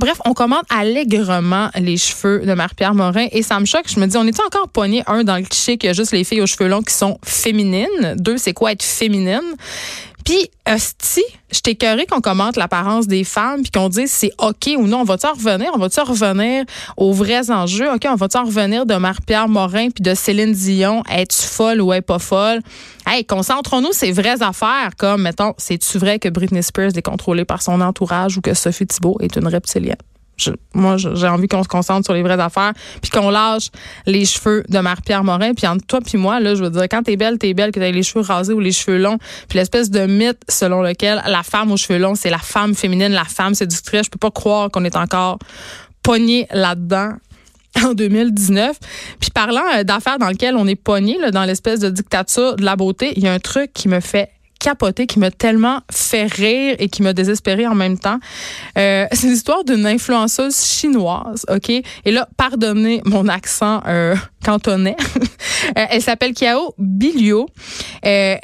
Bref, 0.00 0.20
on 0.24 0.32
commande 0.34 0.64
allègrement 0.70 1.70
les 1.84 1.96
cheveux 1.96 2.40
de 2.40 2.52
Marie-Pierre 2.54 2.94
Morin 2.94 3.26
et 3.30 3.42
ça 3.42 3.60
me 3.60 3.64
choque. 3.64 3.86
Je 3.88 4.00
me 4.00 4.06
dis, 4.06 4.16
on 4.16 4.26
est 4.26 4.40
encore 4.40 4.68
pogné, 4.68 5.02
un, 5.06 5.24
dans 5.24 5.36
le 5.36 5.44
cliché 5.44 5.76
qu'il 5.76 5.88
y 5.88 5.90
a 5.90 5.92
juste 5.92 6.12
les 6.12 6.24
filles 6.24 6.40
aux 6.40 6.46
cheveux 6.46 6.68
longs 6.68 6.82
qui 6.82 6.94
sont 6.94 7.18
féminines? 7.22 8.16
Deux, 8.16 8.38
c'est 8.38 8.52
quoi 8.52 8.72
être 8.72 8.82
féminine? 8.82 9.54
Puis, 10.24 10.50
hostie, 10.66 11.22
je 11.52 11.60
t'ai 11.60 11.76
qu'on 11.76 12.22
commente 12.22 12.56
l'apparence 12.56 13.06
des 13.06 13.24
femmes 13.24 13.62
puis 13.62 13.70
qu'on 13.70 13.90
dise 13.90 14.10
c'est 14.10 14.32
OK 14.38 14.70
ou 14.78 14.86
non. 14.86 15.00
On 15.00 15.04
va-tu 15.04 15.26
en 15.26 15.34
revenir? 15.34 15.70
On 15.74 15.78
va-tu 15.78 16.00
revenir 16.00 16.64
aux 16.96 17.12
vrais 17.12 17.50
enjeux? 17.50 17.92
OK, 17.92 18.06
on 18.08 18.14
va-tu 18.14 18.38
en 18.38 18.44
revenir 18.44 18.86
de 18.86 18.94
Marie-Pierre 18.94 19.48
Morin 19.48 19.90
puis 19.90 20.02
de 20.02 20.14
Céline 20.14 20.52
Dion? 20.52 21.02
Es-tu 21.10 21.42
folle 21.42 21.82
ou 21.82 21.92
est 21.92 22.00
pas 22.00 22.18
folle? 22.18 22.60
Hey, 23.06 23.26
concentrons-nous 23.26 23.92
ces 23.92 24.12
vraies 24.12 24.42
affaires 24.42 24.92
comme, 24.96 25.22
mettons, 25.22 25.52
c'est-tu 25.58 25.98
vrai 25.98 26.18
que 26.18 26.30
Britney 26.30 26.62
Spears 26.62 26.96
est 26.96 27.02
contrôlée 27.02 27.44
par 27.44 27.60
son 27.60 27.82
entourage 27.82 28.38
ou 28.38 28.40
que 28.40 28.54
Sophie 28.54 28.86
Thibault 28.86 29.18
est 29.20 29.36
une 29.36 29.46
reptilienne? 29.46 29.96
Moi, 30.74 30.96
j'ai 30.96 31.28
envie 31.28 31.48
qu'on 31.48 31.62
se 31.62 31.68
concentre 31.68 32.04
sur 32.04 32.14
les 32.14 32.22
vraies 32.22 32.40
affaires, 32.40 32.72
puis 33.00 33.10
qu'on 33.10 33.30
lâche 33.30 33.70
les 34.06 34.24
cheveux 34.24 34.64
de 34.68 34.78
Marie-Pierre 34.78 35.24
Morin. 35.24 35.54
Puis 35.54 35.66
entre 35.66 35.86
toi 35.86 36.00
puis 36.00 36.18
moi, 36.18 36.40
là, 36.40 36.54
je 36.54 36.64
veux 36.64 36.70
dire, 36.70 36.82
quand 36.84 37.02
t'es 37.02 37.16
belle, 37.16 37.38
t'es 37.38 37.54
belle, 37.54 37.72
que 37.72 37.80
t'as 37.80 37.90
les 37.90 38.02
cheveux 38.02 38.24
rasés 38.24 38.52
ou 38.52 38.60
les 38.60 38.72
cheveux 38.72 38.98
longs. 38.98 39.18
Puis 39.48 39.58
l'espèce 39.58 39.90
de 39.90 40.06
mythe 40.06 40.40
selon 40.48 40.82
lequel 40.82 41.22
la 41.26 41.42
femme 41.42 41.70
aux 41.72 41.76
cheveux 41.76 41.98
longs, 41.98 42.14
c'est 42.14 42.30
la 42.30 42.38
femme 42.38 42.74
féminine, 42.74 43.12
la 43.12 43.24
femme 43.24 43.54
séductrice. 43.54 44.06
Je 44.06 44.10
peux 44.10 44.18
pas 44.18 44.30
croire 44.30 44.70
qu'on 44.70 44.84
est 44.84 44.96
encore 44.96 45.38
pogné 46.02 46.46
là-dedans 46.52 47.12
en 47.84 47.94
2019. 47.94 48.78
Puis 49.20 49.30
parlant 49.30 49.64
euh, 49.76 49.84
d'affaires 49.84 50.18
dans 50.18 50.28
lesquelles 50.28 50.56
on 50.56 50.66
est 50.66 50.76
pogné, 50.76 51.18
dans 51.32 51.44
l'espèce 51.44 51.80
de 51.80 51.90
dictature 51.90 52.56
de 52.56 52.64
la 52.64 52.76
beauté, 52.76 53.12
il 53.16 53.24
y 53.24 53.28
a 53.28 53.32
un 53.32 53.40
truc 53.40 53.72
qui 53.72 53.88
me 53.88 54.00
fait 54.00 54.30
capoté, 54.64 55.06
qui 55.06 55.18
m'a 55.18 55.30
tellement 55.30 55.80
fait 55.92 56.24
rire 56.24 56.76
et 56.78 56.88
qui 56.88 57.02
m'a 57.02 57.12
désespéré 57.12 57.66
en 57.66 57.74
même 57.74 57.98
temps. 57.98 58.18
Euh, 58.78 59.06
c'est 59.12 59.26
l'histoire 59.26 59.62
d'une 59.62 59.84
influenceuse 59.84 60.56
chinoise, 60.64 61.44
OK? 61.50 61.68
Et 61.68 62.10
là, 62.10 62.26
pardonnez 62.38 63.02
mon 63.04 63.28
accent 63.28 63.82
euh, 63.86 64.16
cantonais. 64.44 64.96
Euh, 65.78 65.86
elle 65.88 66.02
s'appelle 66.02 66.34
Kiao 66.34 66.74
Bilio. 66.78 67.46
Euh, 68.04 68.36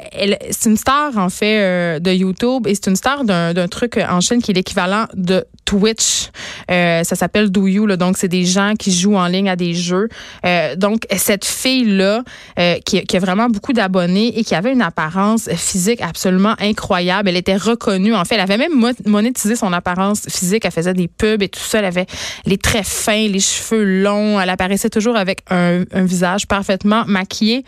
c'est 0.49 0.69
une 0.69 0.77
star, 0.77 1.17
en 1.17 1.29
fait, 1.29 1.99
de 1.99 2.11
YouTube 2.11 2.65
et 2.65 2.73
c'est 2.73 2.87
une 2.87 2.95
star 2.95 3.23
d'un 3.25 3.67
truc 3.67 3.97
en 3.97 4.21
Chine 4.21 4.41
qui 4.41 4.51
est 4.51 4.53
l'équivalent 4.55 5.05
de 5.13 5.45
Twitch. 5.71 6.29
Euh, 6.69 7.03
ça 7.05 7.15
s'appelle 7.15 7.49
Do 7.49 7.65
You. 7.65 7.87
Donc, 7.95 8.17
c'est 8.17 8.27
des 8.27 8.43
gens 8.43 8.73
qui 8.77 8.91
jouent 8.91 9.15
en 9.15 9.27
ligne 9.27 9.49
à 9.49 9.55
des 9.55 9.73
jeux. 9.73 10.09
Euh, 10.45 10.75
donc, 10.75 11.03
cette 11.15 11.45
fille-là, 11.45 12.23
euh, 12.59 12.75
qui, 12.85 12.97
a 12.99 13.19
vraiment 13.19 13.47
beaucoup 13.47 13.71
d'abonnés 13.71 14.37
et 14.37 14.43
qui 14.43 14.53
avait 14.53 14.73
une 14.73 14.81
apparence 14.81 15.49
physique 15.53 16.01
absolument 16.01 16.55
incroyable. 16.59 17.29
Elle 17.29 17.37
était 17.37 17.55
reconnue. 17.55 18.13
En 18.13 18.25
fait, 18.25 18.35
elle 18.35 18.41
avait 18.41 18.57
même 18.57 18.93
monétisé 19.05 19.55
son 19.55 19.71
apparence 19.71 20.23
physique. 20.27 20.65
Elle 20.65 20.71
faisait 20.71 20.93
des 20.93 21.07
pubs 21.07 21.41
et 21.41 21.47
tout 21.47 21.61
ça. 21.61 21.79
Elle 21.79 21.85
avait 21.85 22.07
les 22.45 22.57
traits 22.57 22.85
fins, 22.85 23.27
les 23.29 23.39
cheveux 23.39 23.85
longs. 24.03 24.41
Elle 24.41 24.49
apparaissait 24.49 24.89
toujours 24.89 25.15
avec 25.15 25.39
un, 25.49 25.85
visage 25.93 26.47
parfaitement 26.47 27.05
maquillé. 27.07 27.63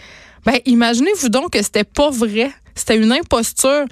Ben, 0.45 0.57
imaginez-vous 0.65 1.29
donc 1.29 1.51
que 1.51 1.62
c'était 1.62 1.86
pas 1.86 2.10
vrai. 2.10 2.51
C'était 2.75 2.98
une 2.98 3.13
imposture. 3.13 3.86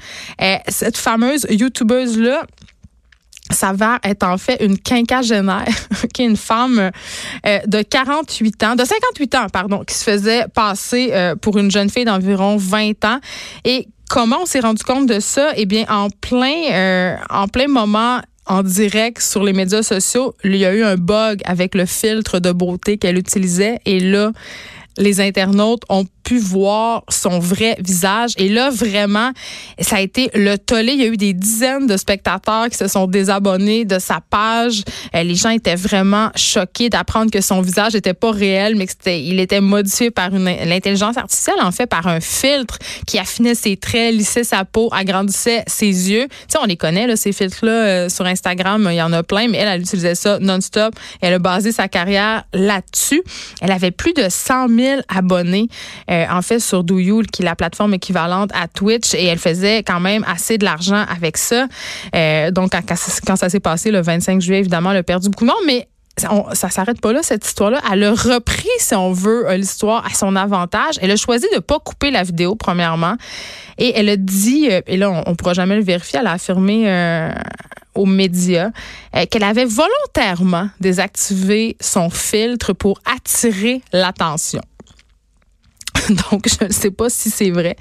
Cette 0.67 0.97
fameuse 0.97 1.45
YouTubeuse-là, 1.49 2.45
s'avère 3.53 3.99
être 4.03 4.23
en 4.23 4.37
fait 4.37 4.63
une 4.63 4.77
quinquagénaire, 4.77 5.65
qui 6.13 6.23
est 6.23 6.25
une 6.25 6.37
femme 6.37 6.91
euh, 7.45 7.59
de 7.67 7.81
48 7.81 8.63
ans, 8.63 8.75
de 8.75 8.85
58 8.85 9.35
ans, 9.35 9.47
pardon, 9.51 9.83
qui 9.85 9.95
se 9.95 10.03
faisait 10.03 10.45
passer 10.53 11.09
euh, 11.11 11.35
pour 11.35 11.57
une 11.57 11.71
jeune 11.71 11.89
fille 11.89 12.05
d'environ 12.05 12.57
20 12.57 13.05
ans. 13.05 13.19
Et 13.65 13.87
comment 14.09 14.39
on 14.41 14.45
s'est 14.45 14.59
rendu 14.59 14.83
compte 14.83 15.07
de 15.07 15.19
ça? 15.19 15.51
Eh 15.55 15.65
bien, 15.65 15.85
en 15.89 16.09
plein, 16.09 16.71
euh, 16.71 17.15
en 17.29 17.47
plein 17.47 17.67
moment 17.67 18.21
en 18.47 18.63
direct 18.63 19.21
sur 19.21 19.43
les 19.43 19.53
médias 19.53 19.83
sociaux, 19.83 20.35
il 20.43 20.55
y 20.55 20.65
a 20.65 20.73
eu 20.73 20.83
un 20.83 20.95
bug 20.95 21.41
avec 21.45 21.75
le 21.75 21.85
filtre 21.85 22.39
de 22.39 22.51
beauté 22.51 22.97
qu'elle 22.97 23.17
utilisait. 23.17 23.79
Et 23.85 23.99
là, 23.99 24.31
les 24.97 25.21
internautes 25.21 25.83
ont 25.89 26.05
pu 26.23 26.39
voir 26.39 27.03
son 27.09 27.39
vrai 27.39 27.75
visage. 27.79 28.31
Et 28.37 28.49
là, 28.49 28.69
vraiment, 28.69 29.31
ça 29.79 29.97
a 29.97 30.01
été 30.01 30.29
le 30.33 30.57
tollé. 30.57 30.93
Il 30.93 30.99
y 31.01 31.03
a 31.03 31.07
eu 31.07 31.17
des 31.17 31.33
dizaines 31.33 31.87
de 31.87 31.97
spectateurs 31.97 32.69
qui 32.69 32.77
se 32.77 32.87
sont 32.87 33.07
désabonnés 33.07 33.85
de 33.85 33.99
sa 33.99 34.19
page. 34.29 34.83
Euh, 35.15 35.23
les 35.23 35.35
gens 35.35 35.49
étaient 35.49 35.75
vraiment 35.75 36.29
choqués 36.35 36.89
d'apprendre 36.89 37.31
que 37.31 37.41
son 37.41 37.61
visage 37.61 37.93
n'était 37.93 38.13
pas 38.13 38.31
réel, 38.31 38.75
mais 38.75 38.87
qu'il 38.87 39.39
était 39.39 39.61
modifié 39.61 40.11
par 40.11 40.29
l'intelligence 40.31 41.17
artificielle, 41.17 41.61
en 41.61 41.71
fait, 41.71 41.87
par 41.87 42.07
un 42.07 42.19
filtre 42.19 42.77
qui 43.07 43.19
affinait 43.19 43.55
ses 43.55 43.77
traits, 43.77 44.13
lissait 44.13 44.43
sa 44.43 44.65
peau, 44.65 44.89
agrandissait 44.91 45.63
ses 45.67 45.85
yeux. 45.85 46.27
Tu 46.29 46.37
sais, 46.49 46.59
on 46.61 46.65
les 46.65 46.77
connaît, 46.77 47.15
ces 47.15 47.31
filtres-là, 47.31 47.71
euh, 47.71 48.09
sur 48.09 48.25
Instagram, 48.25 48.87
il 48.91 48.95
y 48.95 49.01
en 49.01 49.13
a 49.13 49.23
plein, 49.23 49.47
mais 49.47 49.57
elle, 49.57 49.67
elle 49.67 49.81
utilisait 49.81 50.15
ça 50.15 50.39
non-stop. 50.39 50.95
Elle 51.21 51.33
a 51.33 51.39
basé 51.39 51.71
sa 51.71 51.87
carrière 51.87 52.43
là-dessus. 52.53 53.21
Elle 53.61 53.71
avait 53.71 53.91
plus 53.91 54.13
de 54.13 54.27
100 54.29 54.69
000 54.69 55.01
abonnés, 55.07 55.67
euh, 56.11 56.25
en 56.29 56.41
fait, 56.41 56.59
sur 56.59 56.83
Douyoul, 56.83 57.27
qui 57.27 57.41
est 57.41 57.45
la 57.45 57.55
plateforme 57.55 57.93
équivalente 57.93 58.51
à 58.53 58.67
Twitch, 58.67 59.13
et 59.13 59.25
elle 59.25 59.39
faisait 59.39 59.83
quand 59.83 59.99
même 59.99 60.25
assez 60.27 60.57
de 60.57 60.65
l'argent 60.65 61.05
avec 61.13 61.37
ça. 61.37 61.67
Euh, 62.15 62.51
donc, 62.51 62.71
quand, 62.71 63.35
ça 63.35 63.49
s'est 63.49 63.59
passé 63.59 63.91
le 63.91 64.01
25 64.01 64.41
juillet, 64.41 64.59
évidemment, 64.59 64.91
elle 64.91 64.97
a 64.97 65.03
perdu 65.03 65.29
beaucoup 65.29 65.45
de 65.45 65.51
mais 65.65 65.87
ça 66.53 66.69
s'arrête 66.69 67.01
pas 67.01 67.13
là, 67.13 67.23
cette 67.23 67.45
histoire-là. 67.45 67.81
Elle 67.91 68.03
a 68.03 68.11
repris, 68.11 68.67
si 68.79 68.93
on 68.93 69.11
veut, 69.11 69.45
l'histoire 69.55 70.05
à 70.05 70.13
son 70.13 70.35
avantage. 70.35 70.95
Elle 71.01 71.09
a 71.09 71.15
choisi 71.15 71.47
de 71.55 71.59
pas 71.59 71.79
couper 71.79 72.11
la 72.11 72.23
vidéo, 72.23 72.55
premièrement. 72.55 73.15
Et 73.77 73.93
elle 73.95 74.09
a 74.09 74.15
dit, 74.17 74.67
euh, 74.69 74.81
et 74.85 74.97
là, 74.97 75.09
on 75.09 75.31
ne 75.31 75.35
pourra 75.35 75.53
jamais 75.53 75.75
le 75.75 75.83
vérifier, 75.83 76.19
elle 76.19 76.27
a 76.27 76.33
affirmé 76.33 76.83
euh, 76.85 77.31
aux 77.95 78.05
médias 78.05 78.69
euh, 79.15 79.25
qu'elle 79.25 79.43
avait 79.43 79.65
volontairement 79.65 80.69
désactivé 80.79 81.77
son 81.79 82.09
filtre 82.09 82.73
pour 82.73 82.99
attirer 83.11 83.81
l'attention. 83.91 84.61
Donc, 86.31 86.47
je 86.47 86.65
ne 86.65 86.71
sais 86.71 86.91
pas 86.91 87.09
si 87.09 87.29
c'est 87.29 87.51
vrai. 87.51 87.75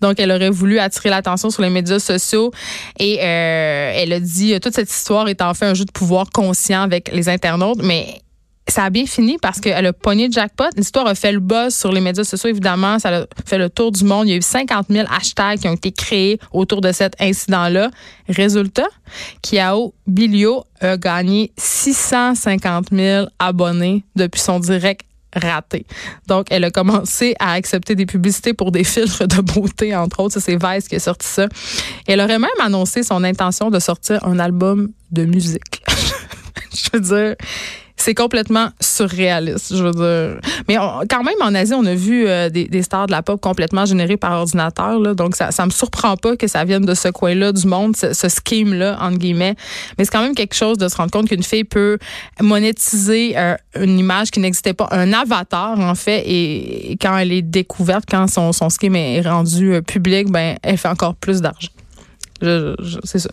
Donc, 0.00 0.18
elle 0.18 0.30
aurait 0.30 0.50
voulu 0.50 0.78
attirer 0.78 1.10
l'attention 1.10 1.50
sur 1.50 1.62
les 1.62 1.70
médias 1.70 1.98
sociaux 1.98 2.52
et 2.98 3.16
elle 3.16 4.12
a 4.12 4.20
dit 4.20 4.58
toute 4.60 4.74
cette 4.74 4.90
histoire 4.90 5.28
est 5.28 5.42
en 5.42 5.54
fait 5.54 5.66
un 5.66 5.74
jeu 5.74 5.84
de 5.84 5.92
pouvoir 5.92 6.30
conscient 6.30 6.82
avec 6.82 7.10
les 7.12 7.28
internautes, 7.28 7.82
mais 7.82 8.20
ça 8.68 8.84
a 8.84 8.90
bien 8.90 9.06
fini 9.06 9.36
parce 9.40 9.60
qu'elle 9.60 9.86
a 9.86 9.92
pogné 9.92 10.30
jackpot. 10.30 10.70
L'histoire 10.76 11.06
a 11.06 11.14
fait 11.14 11.32
le 11.32 11.40
buzz 11.40 11.74
sur 11.74 11.92
les 11.92 12.00
médias 12.00 12.24
sociaux, 12.24 12.48
évidemment. 12.48 12.98
Ça 12.98 13.14
a 13.14 13.26
fait 13.46 13.58
le 13.58 13.68
tour 13.68 13.92
du 13.92 14.04
monde. 14.04 14.26
Il 14.26 14.30
y 14.30 14.34
a 14.34 14.36
eu 14.36 14.42
50 14.42 14.86
000 14.88 15.06
hashtags 15.10 15.58
qui 15.58 15.68
ont 15.68 15.74
été 15.74 15.92
créés 15.92 16.38
autour 16.52 16.80
de 16.80 16.90
cet 16.92 17.14
incident-là. 17.20 17.90
Résultat, 18.28 18.88
Kiao 19.42 19.94
Bilio 20.06 20.64
a 20.80 20.96
gagné 20.96 21.52
650 21.58 22.86
000 22.90 23.26
abonnés 23.38 24.04
depuis 24.16 24.40
son 24.40 24.58
direct 24.60 25.06
raté. 25.34 25.86
Donc, 26.26 26.46
elle 26.50 26.64
a 26.64 26.70
commencé 26.70 27.34
à 27.38 27.52
accepter 27.52 27.94
des 27.94 28.06
publicités 28.06 28.54
pour 28.54 28.72
des 28.72 28.84
filtres 28.84 29.26
de 29.26 29.40
beauté, 29.40 29.94
entre 29.94 30.20
autres. 30.20 30.40
C'est 30.40 30.56
Vice 30.56 30.88
qui 30.88 30.96
a 30.96 31.00
sorti 31.00 31.26
ça. 31.26 31.48
Elle 32.06 32.20
aurait 32.20 32.38
même 32.38 32.50
annoncé 32.60 33.02
son 33.02 33.24
intention 33.24 33.70
de 33.70 33.78
sortir 33.78 34.24
un 34.26 34.38
album 34.38 34.90
de 35.10 35.24
musique. 35.24 35.82
Je 36.74 36.90
veux 36.92 37.00
dire, 37.00 37.36
c'est 37.96 38.14
complètement 38.14 38.68
surréaliste, 38.80 39.74
je 39.76 39.82
veux 39.82 39.92
dire. 39.92 40.40
Mais 40.68 40.76
quand 41.08 41.22
même, 41.22 41.34
en 41.40 41.54
Asie, 41.54 41.74
on 41.74 41.86
a 41.86 41.94
vu 41.94 42.26
euh, 42.26 42.50
des, 42.50 42.82
stars 42.82 43.06
de 43.06 43.12
la 43.12 43.22
pop 43.22 43.40
complètement 43.40 43.86
générées 43.86 44.16
par 44.16 44.32
ordinateur. 44.32 44.98
Là, 44.98 45.14
donc, 45.14 45.36
ça 45.36 45.50
ne 45.60 45.64
me 45.66 45.70
surprend 45.70 46.16
pas 46.16 46.36
que 46.36 46.46
ça 46.46 46.64
vienne 46.64 46.84
de 46.84 46.94
ce 46.94 47.08
coin-là 47.08 47.52
du 47.52 47.66
monde, 47.66 47.96
ce, 47.96 48.28
scheme-là, 48.28 48.98
entre 49.00 49.18
guillemets. 49.18 49.54
Mais 49.96 50.04
c'est 50.04 50.10
quand 50.10 50.22
même 50.22 50.34
quelque 50.34 50.54
chose 50.54 50.76
de 50.76 50.88
se 50.88 50.96
rendre 50.96 51.12
compte 51.12 51.28
qu'une 51.28 51.42
fille 51.42 51.64
peut 51.64 51.98
monétiser 52.40 53.34
euh, 53.36 53.56
une 53.76 53.98
image 53.98 54.30
qui 54.30 54.40
n'existait 54.40 54.74
pas, 54.74 54.88
un 54.90 55.12
avatar, 55.12 55.78
en 55.78 55.94
fait, 55.94 56.24
et, 56.26 56.96
quand 57.00 57.16
elle 57.16 57.32
est 57.32 57.42
découverte, 57.42 58.04
quand 58.10 58.26
son, 58.28 58.52
son 58.52 58.68
scheme 58.70 58.96
est 58.96 59.20
rendu 59.20 59.74
euh, 59.74 59.80
public, 59.80 60.30
ben, 60.30 60.56
elle 60.62 60.78
fait 60.78 60.88
encore 60.88 61.14
plus 61.14 61.40
d'argent 61.40 61.68
c'est 63.04 63.18
ça. 63.18 63.30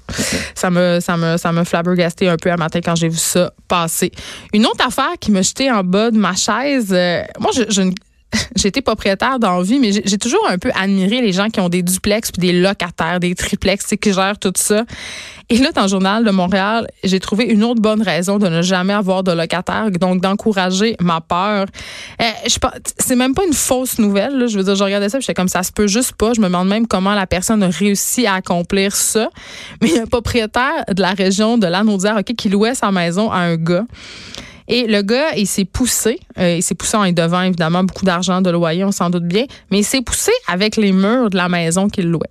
Ça 0.56 0.70
me, 0.70 1.00
ça 1.00 1.18
me, 1.18 1.38
ça 1.38 1.52
me 1.52 1.64
flabbergasté 1.64 2.30
un 2.30 2.38
peu 2.38 2.52
à 2.52 2.58
matin 2.58 2.80
quand 2.84 2.96
j'ai 2.96 3.10
vu 3.10 3.18
ça 3.18 3.52
passer. 3.68 4.12
Une 4.54 4.66
autre 4.66 4.86
affaire 4.86 5.14
qui 5.20 5.32
me 5.32 5.42
jetait 5.42 5.72
en 5.72 5.84
bas 5.84 6.12
de 6.12 6.18
ma 6.18 6.36
chaise, 6.36 6.90
euh, 6.92 7.24
moi, 7.40 7.52
je, 7.54 7.64
je, 7.70 7.82
été 8.64 8.82
propriétaire 8.82 9.40
d'envie, 9.40 9.80
mais 9.80 9.92
j'ai 9.92 10.18
toujours 10.18 10.46
un 10.50 10.58
peu 10.58 10.72
admiré 10.80 11.22
les 11.22 11.34
gens 11.34 11.50
qui 11.50 11.60
ont 11.60 11.70
des 11.70 11.84
duplex 11.84 12.32
puis 12.32 12.42
des 12.42 12.54
locataires, 12.54 13.20
des 13.20 13.36
triplex, 13.36 13.86
qui 14.00 14.14
gèrent 14.14 14.40
tout 14.40 14.54
ça. 14.56 14.84
Et 15.50 15.58
là, 15.58 15.72
dans 15.74 15.82
le 15.82 15.88
journal 15.90 16.24
de 16.24 16.32
Montréal, 16.32 16.88
j'ai 17.04 17.20
trouvé 17.20 17.44
une 17.44 17.64
autre 17.64 17.82
bonne 17.82 18.02
raison 18.02 18.38
de 18.38 18.48
ne 18.48 18.62
jamais 18.62 18.94
avoir 18.94 19.24
de 19.24 19.34
locataire, 19.34 19.92
donc 19.92 20.22
d'encourager 20.22 20.96
ma 21.02 21.20
peur. 21.20 21.66
Euh, 22.22 22.26
c'est 22.98 23.18
même 23.18 23.34
pas 23.34 23.44
une 23.46 23.54
fausse 23.54 24.00
nouvelle. 24.00 24.48
Je 24.48 24.58
veux 24.58 24.64
dire, 24.64 24.76
je 24.76 24.84
regardais 24.84 25.10
ça, 25.10 25.20
j'étais 25.20 25.34
comme 25.34 25.50
ça 25.50 25.64
se 25.64 25.74
peut 25.74 25.88
juste 25.88 26.14
pas. 26.14 26.34
Je 26.34 26.40
me 26.40 26.46
demande 26.46 26.70
même 26.70 26.88
comment 26.88 27.14
la 27.14 27.28
personne 27.28 27.64
a 27.64 27.68
réussi 27.68 28.26
à 28.26 28.36
accomplir 28.36 28.96
ça. 28.96 29.30
Mais 29.82 29.90
il 29.90 30.00
un 30.00 30.06
propriétaire 30.06 30.86
de 30.88 31.02
la 31.02 31.12
région 31.12 31.58
de 31.58 31.68
Lanaudière, 31.68 32.16
ok, 32.18 32.34
qui 32.36 32.48
louait 32.48 32.76
sa 32.76 32.92
maison 32.92 33.30
à 33.30 33.40
un 33.40 33.58
gars. 33.58 33.86
Et 34.68 34.88
le 34.88 35.02
gars, 35.02 35.36
il 35.36 35.48
s'est 35.48 35.66
poussé. 35.66 36.20
Euh, 36.38 36.56
il 36.58 36.64
s'est 36.64 36.76
poussé 36.76 36.98
en 36.98 37.12
devant, 37.12 37.42
évidemment, 37.42 37.84
beaucoup 37.84 38.06
d'argent 38.06 38.42
de 38.42 38.50
loyer, 38.50 38.84
on 38.84 38.92
s'en 38.92 39.10
doute 39.10 39.26
bien. 39.26 39.46
Mais 39.70 39.80
il 39.80 39.84
s'est 39.84 40.02
poussé 40.02 40.32
avec 40.48 40.76
les 40.76 40.92
murs 40.92 41.30
de 41.30 41.38
la 41.38 41.50
maison 41.50 41.90
qu'il 41.90 42.10
louait. 42.10 42.30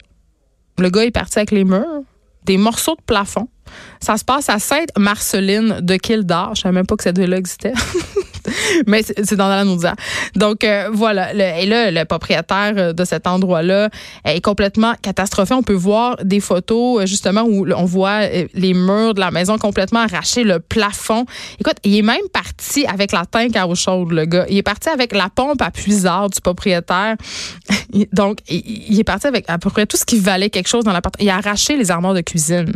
Le 0.78 0.88
gala 0.90 1.06
est 1.06 1.10
parti 1.10 1.38
avec 1.38 1.50
les 1.50 1.64
murs, 1.64 2.02
des 2.44 2.56
morceaux 2.56 2.96
de 2.96 3.02
plafond. 3.02 3.48
Ça 4.00 4.16
se 4.16 4.24
passe 4.24 4.48
à 4.48 4.58
Sainte-Marceline 4.58 5.80
de 5.80 5.96
Kildare. 5.96 6.54
Je 6.54 6.62
savais 6.62 6.74
même 6.74 6.86
pas 6.86 6.96
que 6.96 7.02
cette 7.02 7.18
ville-là 7.18 7.36
existait. 7.36 7.74
mais 8.86 9.02
c'est 9.02 9.36
dans 9.36 9.48
la. 9.48 9.64
Donc 10.36 10.64
euh, 10.64 10.88
voilà. 10.92 11.32
et 11.34 11.66
là, 11.66 11.90
le 11.90 12.04
propriétaire 12.04 12.74
euh, 12.76 12.92
de 12.92 13.04
cet 13.04 13.26
endroit-là 13.26 13.90
est 14.24 14.40
complètement 14.40 14.94
catastrophé. 15.02 15.54
On 15.54 15.62
peut 15.62 15.74
voir 15.74 16.16
des 16.24 16.40
photos 16.40 17.02
euh, 17.02 17.06
justement 17.06 17.42
où 17.42 17.66
on 17.74 17.84
voit 17.84 18.26
les 18.54 18.74
murs 18.74 19.14
de 19.14 19.20
la 19.20 19.30
maison 19.30 19.58
complètement 19.58 20.00
arrachés, 20.00 20.44
le 20.44 20.60
plafond. 20.60 21.24
Écoute, 21.58 21.76
il 21.84 21.96
est 21.96 22.02
même 22.02 22.28
parti 22.32 22.86
avec 22.86 23.12
la 23.12 23.26
tank 23.26 23.56
à 23.56 23.66
eau 23.66 23.74
chaude, 23.74 24.12
le 24.12 24.24
gars. 24.24 24.46
Il 24.48 24.56
est 24.56 24.62
parti 24.62 24.88
avec 24.88 25.14
la 25.14 25.28
pompe 25.34 25.62
à 25.62 25.70
puisard 25.70 26.30
du 26.30 26.40
propriétaire. 26.40 27.16
Donc, 28.12 28.38
il 28.48 28.98
est 28.98 29.04
parti 29.04 29.26
avec 29.26 29.44
à 29.48 29.58
peu 29.58 29.70
près 29.70 29.86
tout 29.86 29.96
ce 29.96 30.04
qui 30.04 30.18
valait 30.18 30.50
quelque 30.50 30.68
chose 30.68 30.84
dans 30.84 30.92
l'appartement. 30.92 31.24
Il 31.24 31.30
a 31.30 31.36
arraché 31.36 31.76
les 31.76 31.90
armoires 31.90 32.14
de 32.14 32.20
cuisine. 32.20 32.72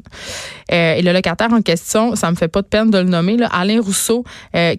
et 0.69 1.03
le 1.03 1.13
locataire 1.13 1.53
en 1.53 1.63
question, 1.63 2.17
ça 2.17 2.31
me 2.31 2.37
fait 2.37 2.49
pas 2.49 2.63
de 2.63 2.67
peine 2.67 2.91
de 2.91 2.99
le 2.99 3.05
nommer, 3.05 3.37
Alain 3.53 3.81
Rousseau, 3.81 4.25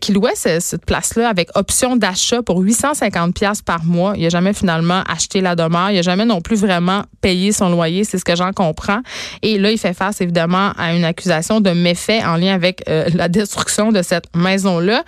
qui 0.01 0.12
louait 0.13 0.36
ce, 0.36 0.75
place-là 0.84 1.29
avec 1.29 1.50
option 1.55 1.96
d'achat 1.96 2.41
pour 2.41 2.60
850 2.60 3.34
pièces 3.34 3.62
par 3.62 3.84
mois. 3.86 4.13
Il 4.15 4.24
n'a 4.24 4.29
jamais 4.29 4.53
finalement 4.53 5.03
acheté 5.08 5.41
la 5.41 5.55
demeure. 5.55 5.91
Il 5.91 5.96
n'a 5.96 6.01
jamais 6.01 6.25
non 6.25 6.41
plus 6.41 6.58
vraiment 6.58 7.03
payé 7.22 7.51
son 7.51 7.70
loyer. 7.70 8.03
C'est 8.03 8.17
ce 8.17 8.25
que 8.25 8.36
j'en 8.36 8.51
comprends. 8.51 9.01
Et 9.41 9.58
là, 9.58 9.72
il 9.72 9.77
fait 9.77 9.94
face 9.94 10.22
évidemment 10.22 10.72
à 10.77 10.94
une 10.94 11.03
accusation 11.03 11.62
de 11.62 11.72
méfait 11.72 12.24
en 12.24 12.36
lien 12.36 12.53
avec 12.53 12.84
euh, 12.89 13.10
la 13.13 13.29
destruction 13.29 13.91
de 13.91 14.01
cette 14.01 14.36
maison-là. 14.36 15.03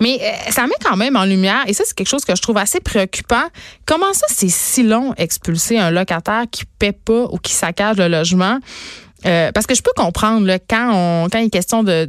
Mais 0.00 0.18
euh, 0.20 0.50
ça 0.50 0.66
met 0.66 0.74
quand 0.84 0.96
même 0.96 1.16
en 1.16 1.24
lumière, 1.24 1.64
et 1.66 1.72
ça, 1.72 1.84
c'est 1.84 1.94
quelque 1.94 2.08
chose 2.08 2.24
que 2.24 2.36
je 2.36 2.42
trouve 2.42 2.58
assez 2.58 2.80
préoccupant. 2.80 3.44
Comment 3.86 4.12
ça, 4.12 4.26
c'est 4.28 4.48
si 4.48 4.82
long 4.82 5.14
expulser 5.16 5.78
un 5.78 5.90
locataire 5.90 6.44
qui 6.50 6.64
paie 6.78 6.92
pas 6.92 7.24
ou 7.32 7.38
qui 7.38 7.52
saccage 7.52 7.96
le 7.96 8.08
logement? 8.08 8.58
Euh, 9.26 9.50
parce 9.52 9.66
que 9.66 9.74
je 9.74 9.82
peux 9.82 9.90
comprendre 9.96 10.46
là, 10.46 10.58
quand 10.58 10.92
on 10.94 11.28
quand 11.28 11.38
il 11.38 11.46
est 11.46 11.50
question 11.50 11.82
de, 11.82 12.04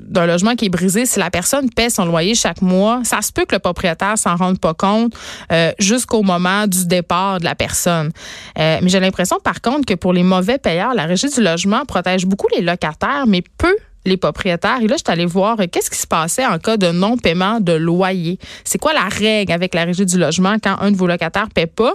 d'un 0.00 0.26
logement 0.26 0.54
qui 0.54 0.66
est 0.66 0.68
brisé, 0.68 1.06
si 1.06 1.18
la 1.18 1.30
personne 1.30 1.70
paie 1.70 1.88
son 1.88 2.04
loyer 2.04 2.34
chaque 2.34 2.60
mois, 2.60 3.00
ça 3.04 3.22
se 3.22 3.32
peut 3.32 3.44
que 3.46 3.54
le 3.54 3.58
propriétaire 3.58 4.18
s'en 4.18 4.36
rende 4.36 4.58
pas 4.58 4.74
compte 4.74 5.14
euh, 5.50 5.72
jusqu'au 5.78 6.22
moment 6.22 6.66
du 6.66 6.86
départ 6.86 7.40
de 7.40 7.44
la 7.44 7.54
personne. 7.54 8.10
Euh, 8.58 8.78
mais 8.82 8.88
j'ai 8.88 9.00
l'impression 9.00 9.38
par 9.42 9.60
contre 9.62 9.86
que 9.86 9.94
pour 9.94 10.12
les 10.12 10.22
mauvais 10.22 10.58
payeurs, 10.58 10.94
la 10.94 11.06
régie 11.06 11.30
du 11.30 11.42
logement 11.42 11.84
protège 11.86 12.26
beaucoup 12.26 12.48
les 12.54 12.62
locataires, 12.62 13.24
mais 13.26 13.42
peu 13.56 13.74
les 14.04 14.16
propriétaires. 14.16 14.78
Et 14.82 14.88
là, 14.88 14.96
je 14.96 15.02
suis 15.04 15.12
allée 15.12 15.26
voir 15.26 15.56
qu'est-ce 15.70 15.90
qui 15.90 15.98
se 15.98 16.06
passait 16.06 16.44
en 16.44 16.58
cas 16.58 16.76
de 16.76 16.90
non-paiement 16.90 17.60
de 17.60 17.72
loyer? 17.72 18.38
C'est 18.64 18.78
quoi 18.78 18.92
la 18.92 19.08
règle 19.08 19.52
avec 19.52 19.74
la 19.74 19.84
régie 19.84 20.06
du 20.06 20.18
logement 20.18 20.56
quand 20.62 20.76
un 20.80 20.90
de 20.90 20.96
vos 20.96 21.06
locataires 21.06 21.48
paie 21.54 21.66
pas? 21.66 21.94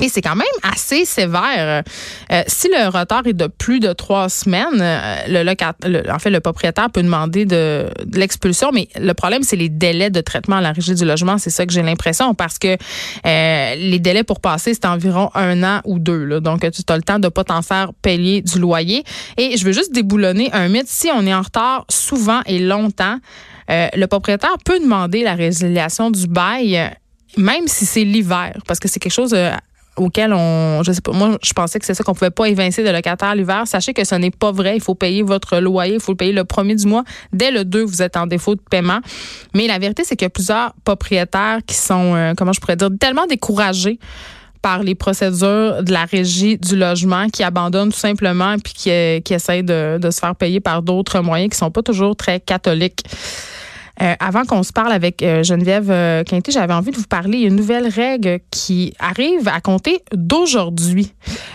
Et 0.00 0.08
c'est 0.08 0.22
quand 0.22 0.34
même 0.34 0.46
assez 0.62 1.04
sévère. 1.04 1.84
Euh, 2.32 2.42
si 2.48 2.68
le 2.68 2.88
retard 2.88 3.22
est 3.26 3.32
de 3.32 3.46
plus 3.46 3.78
de 3.78 3.92
trois 3.92 4.28
semaines, 4.28 4.80
euh, 4.80 5.16
le, 5.28 5.44
locataire, 5.44 6.02
en 6.12 6.18
fait, 6.18 6.30
le 6.30 6.40
propriétaire 6.40 6.90
peut 6.90 7.02
demander 7.02 7.44
de, 7.44 7.86
l'expulsion, 8.12 8.70
mais 8.72 8.88
le 8.98 9.14
problème, 9.14 9.44
c'est 9.44 9.54
les 9.54 9.68
délais 9.68 10.10
de 10.10 10.20
traitement 10.20 10.56
à 10.56 10.60
la 10.60 10.72
régie 10.72 10.96
du 10.96 11.04
logement. 11.04 11.38
C'est 11.38 11.50
ça 11.50 11.64
que 11.64 11.72
j'ai 11.72 11.82
l'impression, 11.82 12.34
parce 12.34 12.58
que 12.58 12.76
euh, 12.76 13.74
les 13.76 14.00
délais 14.00 14.24
pour 14.24 14.40
passer, 14.40 14.74
c'est 14.74 14.86
environ 14.86 15.30
un 15.34 15.62
an 15.62 15.80
ou 15.84 16.00
deux. 16.00 16.40
Donc, 16.40 16.68
tu 16.68 16.82
as 16.88 16.96
le 16.96 17.02
temps 17.02 17.20
de 17.20 17.28
pas 17.28 17.44
t'en 17.44 17.62
faire 17.62 17.92
payer 18.02 18.42
du 18.42 18.58
loyer. 18.58 19.04
Et 19.36 19.56
je 19.56 19.64
veux 19.64 19.72
juste 19.72 19.92
déboulonner 19.92 20.50
un 20.52 20.68
mythe. 20.68 20.88
Si 20.88 21.08
on 21.14 21.24
est 21.24 21.34
en 21.34 21.42
retard 21.42 21.84
souvent 21.88 22.40
et 22.46 22.58
longtemps, 22.58 23.18
le 23.68 24.06
propriétaire 24.06 24.56
peut 24.64 24.80
demander 24.80 25.22
la 25.22 25.34
résiliation 25.34 26.10
du 26.10 26.26
bail 26.26 26.90
même 27.36 27.66
si 27.66 27.84
c'est 27.84 28.04
l'hiver, 28.04 28.52
parce 28.68 28.78
que 28.78 28.86
c'est 28.86 29.00
quelque 29.00 29.12
chose 29.12 29.34
auquel 29.96 30.32
on, 30.32 30.82
je 30.82 30.92
sais 30.92 31.00
pas, 31.00 31.12
moi, 31.12 31.38
je 31.42 31.52
pensais 31.52 31.78
que 31.78 31.86
c'est 31.86 31.94
ça 31.94 32.02
qu'on 32.04 32.14
pouvait 32.14 32.30
pas 32.30 32.48
évincer 32.48 32.82
de 32.82 32.90
locataire 32.90 33.34
l'hiver. 33.34 33.62
Sachez 33.66 33.94
que 33.94 34.04
ce 34.04 34.14
n'est 34.14 34.30
pas 34.30 34.52
vrai. 34.52 34.76
Il 34.76 34.82
faut 34.82 34.94
payer 34.94 35.22
votre 35.22 35.58
loyer, 35.58 35.94
il 35.94 36.00
faut 36.00 36.12
le 36.12 36.16
payer 36.16 36.32
le 36.32 36.44
premier 36.44 36.74
du 36.74 36.86
mois. 36.86 37.04
Dès 37.32 37.50
le 37.50 37.64
2, 37.64 37.84
vous 37.84 38.02
êtes 38.02 38.16
en 38.16 38.26
défaut 38.26 38.54
de 38.54 38.60
paiement. 38.70 39.00
Mais 39.54 39.66
la 39.66 39.78
vérité, 39.78 40.02
c'est 40.04 40.16
qu'il 40.16 40.24
y 40.24 40.26
a 40.26 40.30
plusieurs 40.30 40.74
propriétaires 40.84 41.58
qui 41.66 41.74
sont, 41.74 42.14
euh, 42.14 42.34
comment 42.36 42.52
je 42.52 42.60
pourrais 42.60 42.76
dire, 42.76 42.88
tellement 42.98 43.26
découragés 43.26 43.98
par 44.62 44.82
les 44.82 44.94
procédures 44.94 45.82
de 45.82 45.92
la 45.92 46.06
régie 46.06 46.56
du 46.56 46.74
logement 46.74 47.28
qui 47.28 47.42
abandonnent 47.42 47.92
tout 47.92 47.98
simplement 47.98 48.56
puis 48.58 48.72
qui, 48.72 48.90
euh, 48.90 49.20
qui 49.20 49.34
essayent 49.34 49.62
de, 49.62 49.98
de 50.00 50.10
se 50.10 50.18
faire 50.18 50.34
payer 50.34 50.58
par 50.58 50.80
d'autres 50.80 51.20
moyens 51.20 51.50
qui 51.50 51.58
sont 51.58 51.70
pas 51.70 51.82
toujours 51.82 52.16
très 52.16 52.40
catholiques. 52.40 53.04
Euh, 54.02 54.14
avant 54.18 54.44
qu'on 54.44 54.62
se 54.62 54.72
parle 54.72 54.92
avec 54.92 55.22
euh, 55.22 55.42
Geneviève 55.42 55.90
euh, 55.90 56.24
Quinté, 56.24 56.50
j'avais 56.50 56.74
envie 56.74 56.90
de 56.90 56.96
vous 56.96 57.06
parler 57.06 57.42
une 57.42 57.54
nouvelle 57.54 57.86
règle 57.86 58.40
qui 58.50 58.92
arrive 58.98 59.46
à 59.48 59.60
compter 59.60 60.02
d'aujourd'hui. 60.12 61.12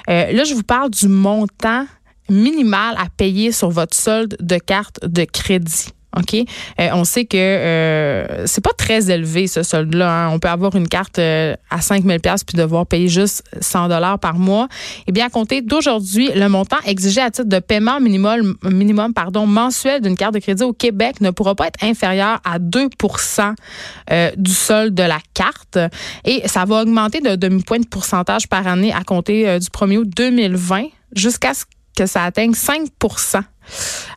là, 0.07 0.43
je 0.43 0.53
vous 0.53 0.63
parle 0.63 0.89
du 0.89 1.07
montant 1.07 1.85
minimal 2.29 2.95
à 2.97 3.07
payer 3.15 3.51
sur 3.51 3.69
votre 3.69 3.95
solde 3.95 4.37
de 4.39 4.57
carte 4.57 4.99
de 5.05 5.23
crédit. 5.23 5.89
OK? 6.17 6.33
Euh, 6.33 6.89
on 6.93 7.03
sait 7.03 7.25
que 7.25 7.37
euh, 7.37 8.47
c'est 8.47 8.63
pas 8.63 8.73
très 8.75 9.11
élevé, 9.11 9.47
ce 9.47 9.61
solde-là. 9.61 10.11
Hein. 10.11 10.29
On 10.33 10.39
peut 10.39 10.47
avoir 10.47 10.75
une 10.75 10.87
carte 10.87 11.19
euh, 11.19 11.55
à 11.69 11.81
5 11.81 12.03
000 12.03 12.17
puis 12.19 12.57
devoir 12.57 12.87
payer 12.87 13.07
juste 13.07 13.43
100 13.61 13.89
dollars 13.89 14.17
par 14.17 14.35
mois. 14.35 14.67
Eh 15.07 15.11
bien, 15.11 15.27
à 15.27 15.29
compter 15.29 15.61
d'aujourd'hui, 15.61 16.31
le 16.33 16.49
montant 16.49 16.77
exigé 16.85 17.21
à 17.21 17.29
titre 17.29 17.47
de 17.47 17.59
paiement 17.59 17.99
minimum, 17.99 18.55
minimum 18.63 19.13
pardon, 19.13 19.45
mensuel 19.45 20.01
d'une 20.01 20.17
carte 20.17 20.33
de 20.33 20.39
crédit 20.39 20.63
au 20.63 20.73
Québec 20.73 21.21
ne 21.21 21.29
pourra 21.29 21.53
pas 21.53 21.67
être 21.67 21.83
inférieur 21.83 22.41
à 22.43 22.57
2% 22.59 23.53
du 24.37 24.51
solde 24.51 24.95
de 24.95 25.03
la 25.03 25.19
carte. 25.33 25.77
Et 26.25 26.47
ça 26.47 26.65
va 26.65 26.81
augmenter 26.81 27.21
de 27.21 27.35
demi-point 27.35 27.79
de 27.79 27.87
pourcentage 27.87 28.47
par 28.47 28.65
année 28.67 28.93
à 28.93 29.03
compter 29.03 29.59
du 29.59 29.67
1er 29.67 29.97
août 29.97 30.09
2020 30.15 30.85
jusqu'à 31.15 31.53
ce 31.53 31.65
que 31.95 32.05
ça 32.05 32.23
atteigne 32.23 32.53
5 32.53 32.87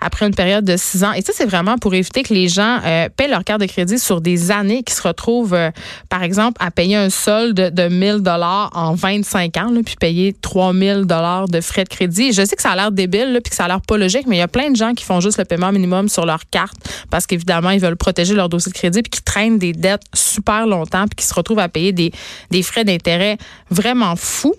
après 0.00 0.26
une 0.26 0.34
période 0.34 0.64
de 0.64 0.76
six 0.76 1.04
ans. 1.04 1.12
Et 1.12 1.22
ça, 1.22 1.32
c'est 1.34 1.46
vraiment 1.46 1.78
pour 1.78 1.94
éviter 1.94 2.22
que 2.22 2.34
les 2.34 2.48
gens 2.48 2.80
euh, 2.84 3.08
paient 3.14 3.28
leur 3.28 3.44
carte 3.44 3.60
de 3.60 3.66
crédit 3.66 3.98
sur 3.98 4.20
des 4.20 4.50
années 4.50 4.82
qui 4.82 4.94
se 4.94 5.02
retrouvent, 5.02 5.54
euh, 5.54 5.70
par 6.08 6.22
exemple, 6.22 6.56
à 6.64 6.70
payer 6.70 6.96
un 6.96 7.10
solde 7.10 7.56
de 7.74 7.88
1000 7.88 8.20
dollars 8.20 8.70
en 8.74 8.94
25 8.94 9.56
ans, 9.56 9.70
puis 9.84 9.96
payer 9.98 10.34
3000 10.40 11.04
dollars 11.04 11.48
de 11.48 11.60
frais 11.60 11.84
de 11.84 11.88
crédit. 11.88 12.32
je 12.32 12.44
sais 12.44 12.56
que 12.56 12.62
ça 12.62 12.70
a 12.70 12.76
l'air 12.76 12.92
débile, 12.92 13.40
puis 13.42 13.50
que 13.50 13.56
ça 13.56 13.64
a 13.64 13.68
l'air 13.68 13.80
pas 13.80 13.96
logique, 13.96 14.26
mais 14.26 14.36
il 14.36 14.40
y 14.40 14.42
a 14.42 14.48
plein 14.48 14.70
de 14.70 14.76
gens 14.76 14.94
qui 14.94 15.04
font 15.04 15.20
juste 15.20 15.38
le 15.38 15.44
paiement 15.44 15.72
minimum 15.72 16.08
sur 16.08 16.26
leur 16.26 16.40
carte 16.50 16.76
parce 17.10 17.26
qu'évidemment, 17.26 17.70
ils 17.70 17.80
veulent 17.80 17.96
protéger 17.96 18.34
leur 18.34 18.48
dossier 18.48 18.72
de 18.72 18.76
crédit, 18.76 19.02
puis 19.02 19.10
qui 19.10 19.22
traînent 19.22 19.58
des 19.58 19.72
dettes 19.72 20.04
super 20.14 20.66
longtemps, 20.66 21.06
puis 21.06 21.16
qui 21.16 21.26
se 21.26 21.34
retrouvent 21.34 21.58
à 21.58 21.68
payer 21.68 21.92
des, 21.92 22.12
des 22.50 22.62
frais 22.62 22.84
d'intérêt 22.84 23.38
vraiment 23.70 24.16
fous. 24.16 24.54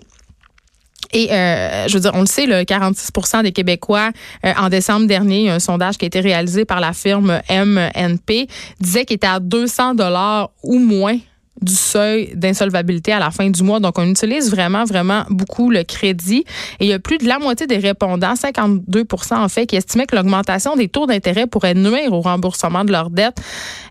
Et 1.14 1.32
euh, 1.32 1.86
je 1.88 1.94
veux 1.94 2.00
dire, 2.00 2.10
on 2.14 2.20
le 2.20 2.26
sait, 2.26 2.44
le 2.44 2.62
46% 2.62 3.44
des 3.44 3.52
Québécois, 3.52 4.10
euh, 4.44 4.52
en 4.58 4.68
décembre 4.68 5.06
dernier, 5.06 5.48
un 5.48 5.60
sondage 5.60 5.96
qui 5.96 6.04
a 6.04 6.08
été 6.08 6.20
réalisé 6.20 6.64
par 6.64 6.80
la 6.80 6.92
firme 6.92 7.40
MNP, 7.48 8.48
disait 8.80 9.04
qu'il 9.04 9.14
était 9.14 9.28
à 9.28 9.38
200 9.38 9.94
dollars 9.94 10.50
ou 10.64 10.78
moins 10.78 11.16
du 11.62 11.72
seuil 11.72 12.32
d'insolvabilité 12.34 13.12
à 13.12 13.20
la 13.20 13.30
fin 13.30 13.48
du 13.48 13.62
mois. 13.62 13.78
Donc, 13.78 13.96
on 13.96 14.10
utilise 14.10 14.50
vraiment, 14.50 14.84
vraiment 14.84 15.24
beaucoup 15.30 15.70
le 15.70 15.84
crédit. 15.84 16.44
Et 16.80 16.86
il 16.86 16.88
y 16.88 16.92
a 16.92 16.98
plus 16.98 17.18
de 17.18 17.28
la 17.28 17.38
moitié 17.38 17.68
des 17.68 17.78
répondants, 17.78 18.34
52% 18.34 19.36
en 19.36 19.48
fait, 19.48 19.66
qui 19.66 19.76
estimaient 19.76 20.06
que 20.06 20.16
l'augmentation 20.16 20.74
des 20.74 20.88
taux 20.88 21.06
d'intérêt 21.06 21.46
pourrait 21.46 21.74
nuire 21.74 22.12
au 22.12 22.20
remboursement 22.20 22.84
de 22.84 22.90
leurs 22.90 23.10
dettes 23.10 23.40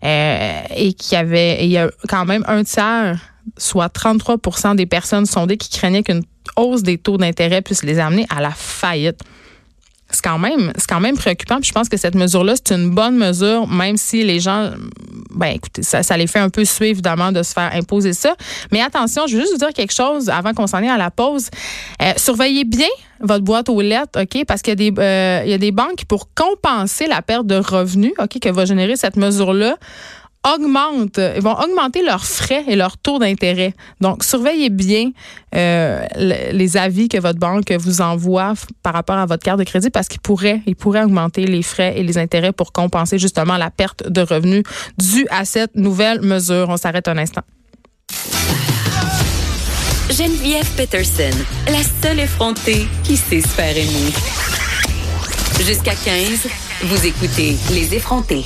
euh, 0.04 0.62
et 0.76 0.94
qu'il 0.94 1.14
y 1.14 1.20
avait, 1.20 1.66
il 1.66 1.72
y 1.72 1.78
a 1.78 1.90
quand 2.10 2.26
même 2.26 2.44
un 2.48 2.64
tiers 2.64 3.18
soit 3.58 3.94
33% 3.94 4.76
des 4.76 4.86
personnes 4.86 5.26
sondées 5.26 5.58
qui 5.58 5.70
craignaient 5.70 6.04
qu'une 6.04 6.24
hausse 6.56 6.84
des 6.84 6.98
taux 6.98 7.18
d'intérêt 7.18 7.62
puisse 7.62 7.84
les 7.84 8.00
amener 8.00 8.26
à 8.30 8.42
la 8.42 8.52
faillite. 8.52 9.20
C'est 10.14 10.22
quand 10.22 10.38
même, 10.38 11.18
préoccupant. 11.18 11.58
Je 11.64 11.72
pense 11.72 11.90
que 11.90 11.98
cette 11.98 12.14
mesure-là, 12.14 12.54
c'est 12.56 12.76
une 12.76 12.92
bonne 12.92 13.18
mesure, 13.18 13.68
même 13.68 13.98
si 13.98 14.24
les 14.24 14.40
gens, 14.40 14.70
ben 15.32 15.48
écoutez, 15.48 15.82
ça, 15.82 16.04
ça 16.04 16.16
les 16.18 16.28
fait 16.28 16.40
un 16.40 16.50
peu 16.50 16.66
suivre 16.66 16.92
évidemment 16.92 17.32
de 17.32 17.42
se 17.42 17.52
faire 17.52 17.72
imposer 17.74 18.14
ça. 18.14 18.36
Mais 18.72 18.80
attention, 18.80 19.26
je 19.26 19.36
veux 19.36 19.42
juste 19.42 19.54
vous 19.54 19.58
dire 19.58 19.74
quelque 19.74 19.94
chose 19.94 20.30
avant 20.30 20.54
qu'on 20.54 20.68
s'en 20.68 20.78
aille 20.78 20.90
à 20.90 20.98
la 20.98 21.10
pause. 21.10 21.50
Euh, 22.02 22.14
surveillez 22.18 22.64
bien 22.64 22.88
votre 23.22 23.44
boîte 23.44 23.70
aux 23.70 23.82
lettres, 23.82 24.22
ok, 24.22 24.46
parce 24.46 24.62
qu'il 24.62 24.72
y 24.72 24.74
a 24.74 24.92
des, 24.92 25.02
euh, 25.02 25.42
il 25.46 25.50
y 25.50 25.54
a 25.54 25.58
des 25.58 25.72
banques 25.72 26.06
pour 26.08 26.30
compenser 26.36 27.08
la 27.08 27.24
perte 27.24 27.48
de 27.48 27.56
revenus, 27.56 28.14
ok, 28.20 28.40
que 28.40 28.50
va 28.50 28.66
générer 28.66 28.96
cette 28.96 29.16
mesure-là 29.16 29.78
augmentent, 30.48 31.20
ils 31.36 31.42
vont 31.42 31.58
augmenter 31.58 32.04
leurs 32.04 32.26
frais 32.26 32.64
et 32.68 32.76
leurs 32.76 32.98
taux 32.98 33.20
d'intérêt. 33.20 33.74
Donc, 34.02 34.24
surveillez 34.24 34.70
bien 34.70 35.12
euh, 35.56 36.06
les 36.16 36.78
avis 36.78 37.08
que 37.10 37.18
votre 37.18 37.40
banque 37.40 37.72
vous 37.72 38.02
envoie 38.02 38.54
par 38.82 38.94
rapport 38.94 39.18
à 39.18 39.26
votre 39.26 39.44
carte 39.44 39.60
de 39.60 39.64
crédit 39.64 39.90
parce 39.90 40.08
qu'ils 40.08 40.22
pourraient, 40.22 40.62
ils 40.66 40.76
pourraient 40.76 41.04
augmenter 41.04 41.46
les 41.46 41.64
frais 41.64 41.94
et 41.98 42.04
les 42.04 42.18
intérêts 42.18 42.52
pour 42.52 42.72
compenser 42.72 43.18
justement 43.18 43.58
la 43.58 43.70
perte 43.70 44.10
de 44.10 44.22
revenus 44.22 44.64
due 44.98 45.28
à 45.30 45.46
cette 45.46 45.76
nouvelle 45.76 46.22
mesure. 46.22 46.68
On 46.70 46.78
s'arrête 46.78 47.08
un 47.08 47.18
instant. 47.18 47.42
Geneviève 50.10 50.70
Peterson, 50.76 51.36
la 51.68 51.82
seule 52.02 52.20
effrontée 52.20 52.88
qui 53.04 53.18
sait 53.18 53.42
se. 53.42 53.54
Jusqu'à 55.64 55.96
15, 55.96 56.48
vous 56.84 57.06
écoutez 57.08 57.56
Les 57.72 57.96
effrontés. 57.96 58.46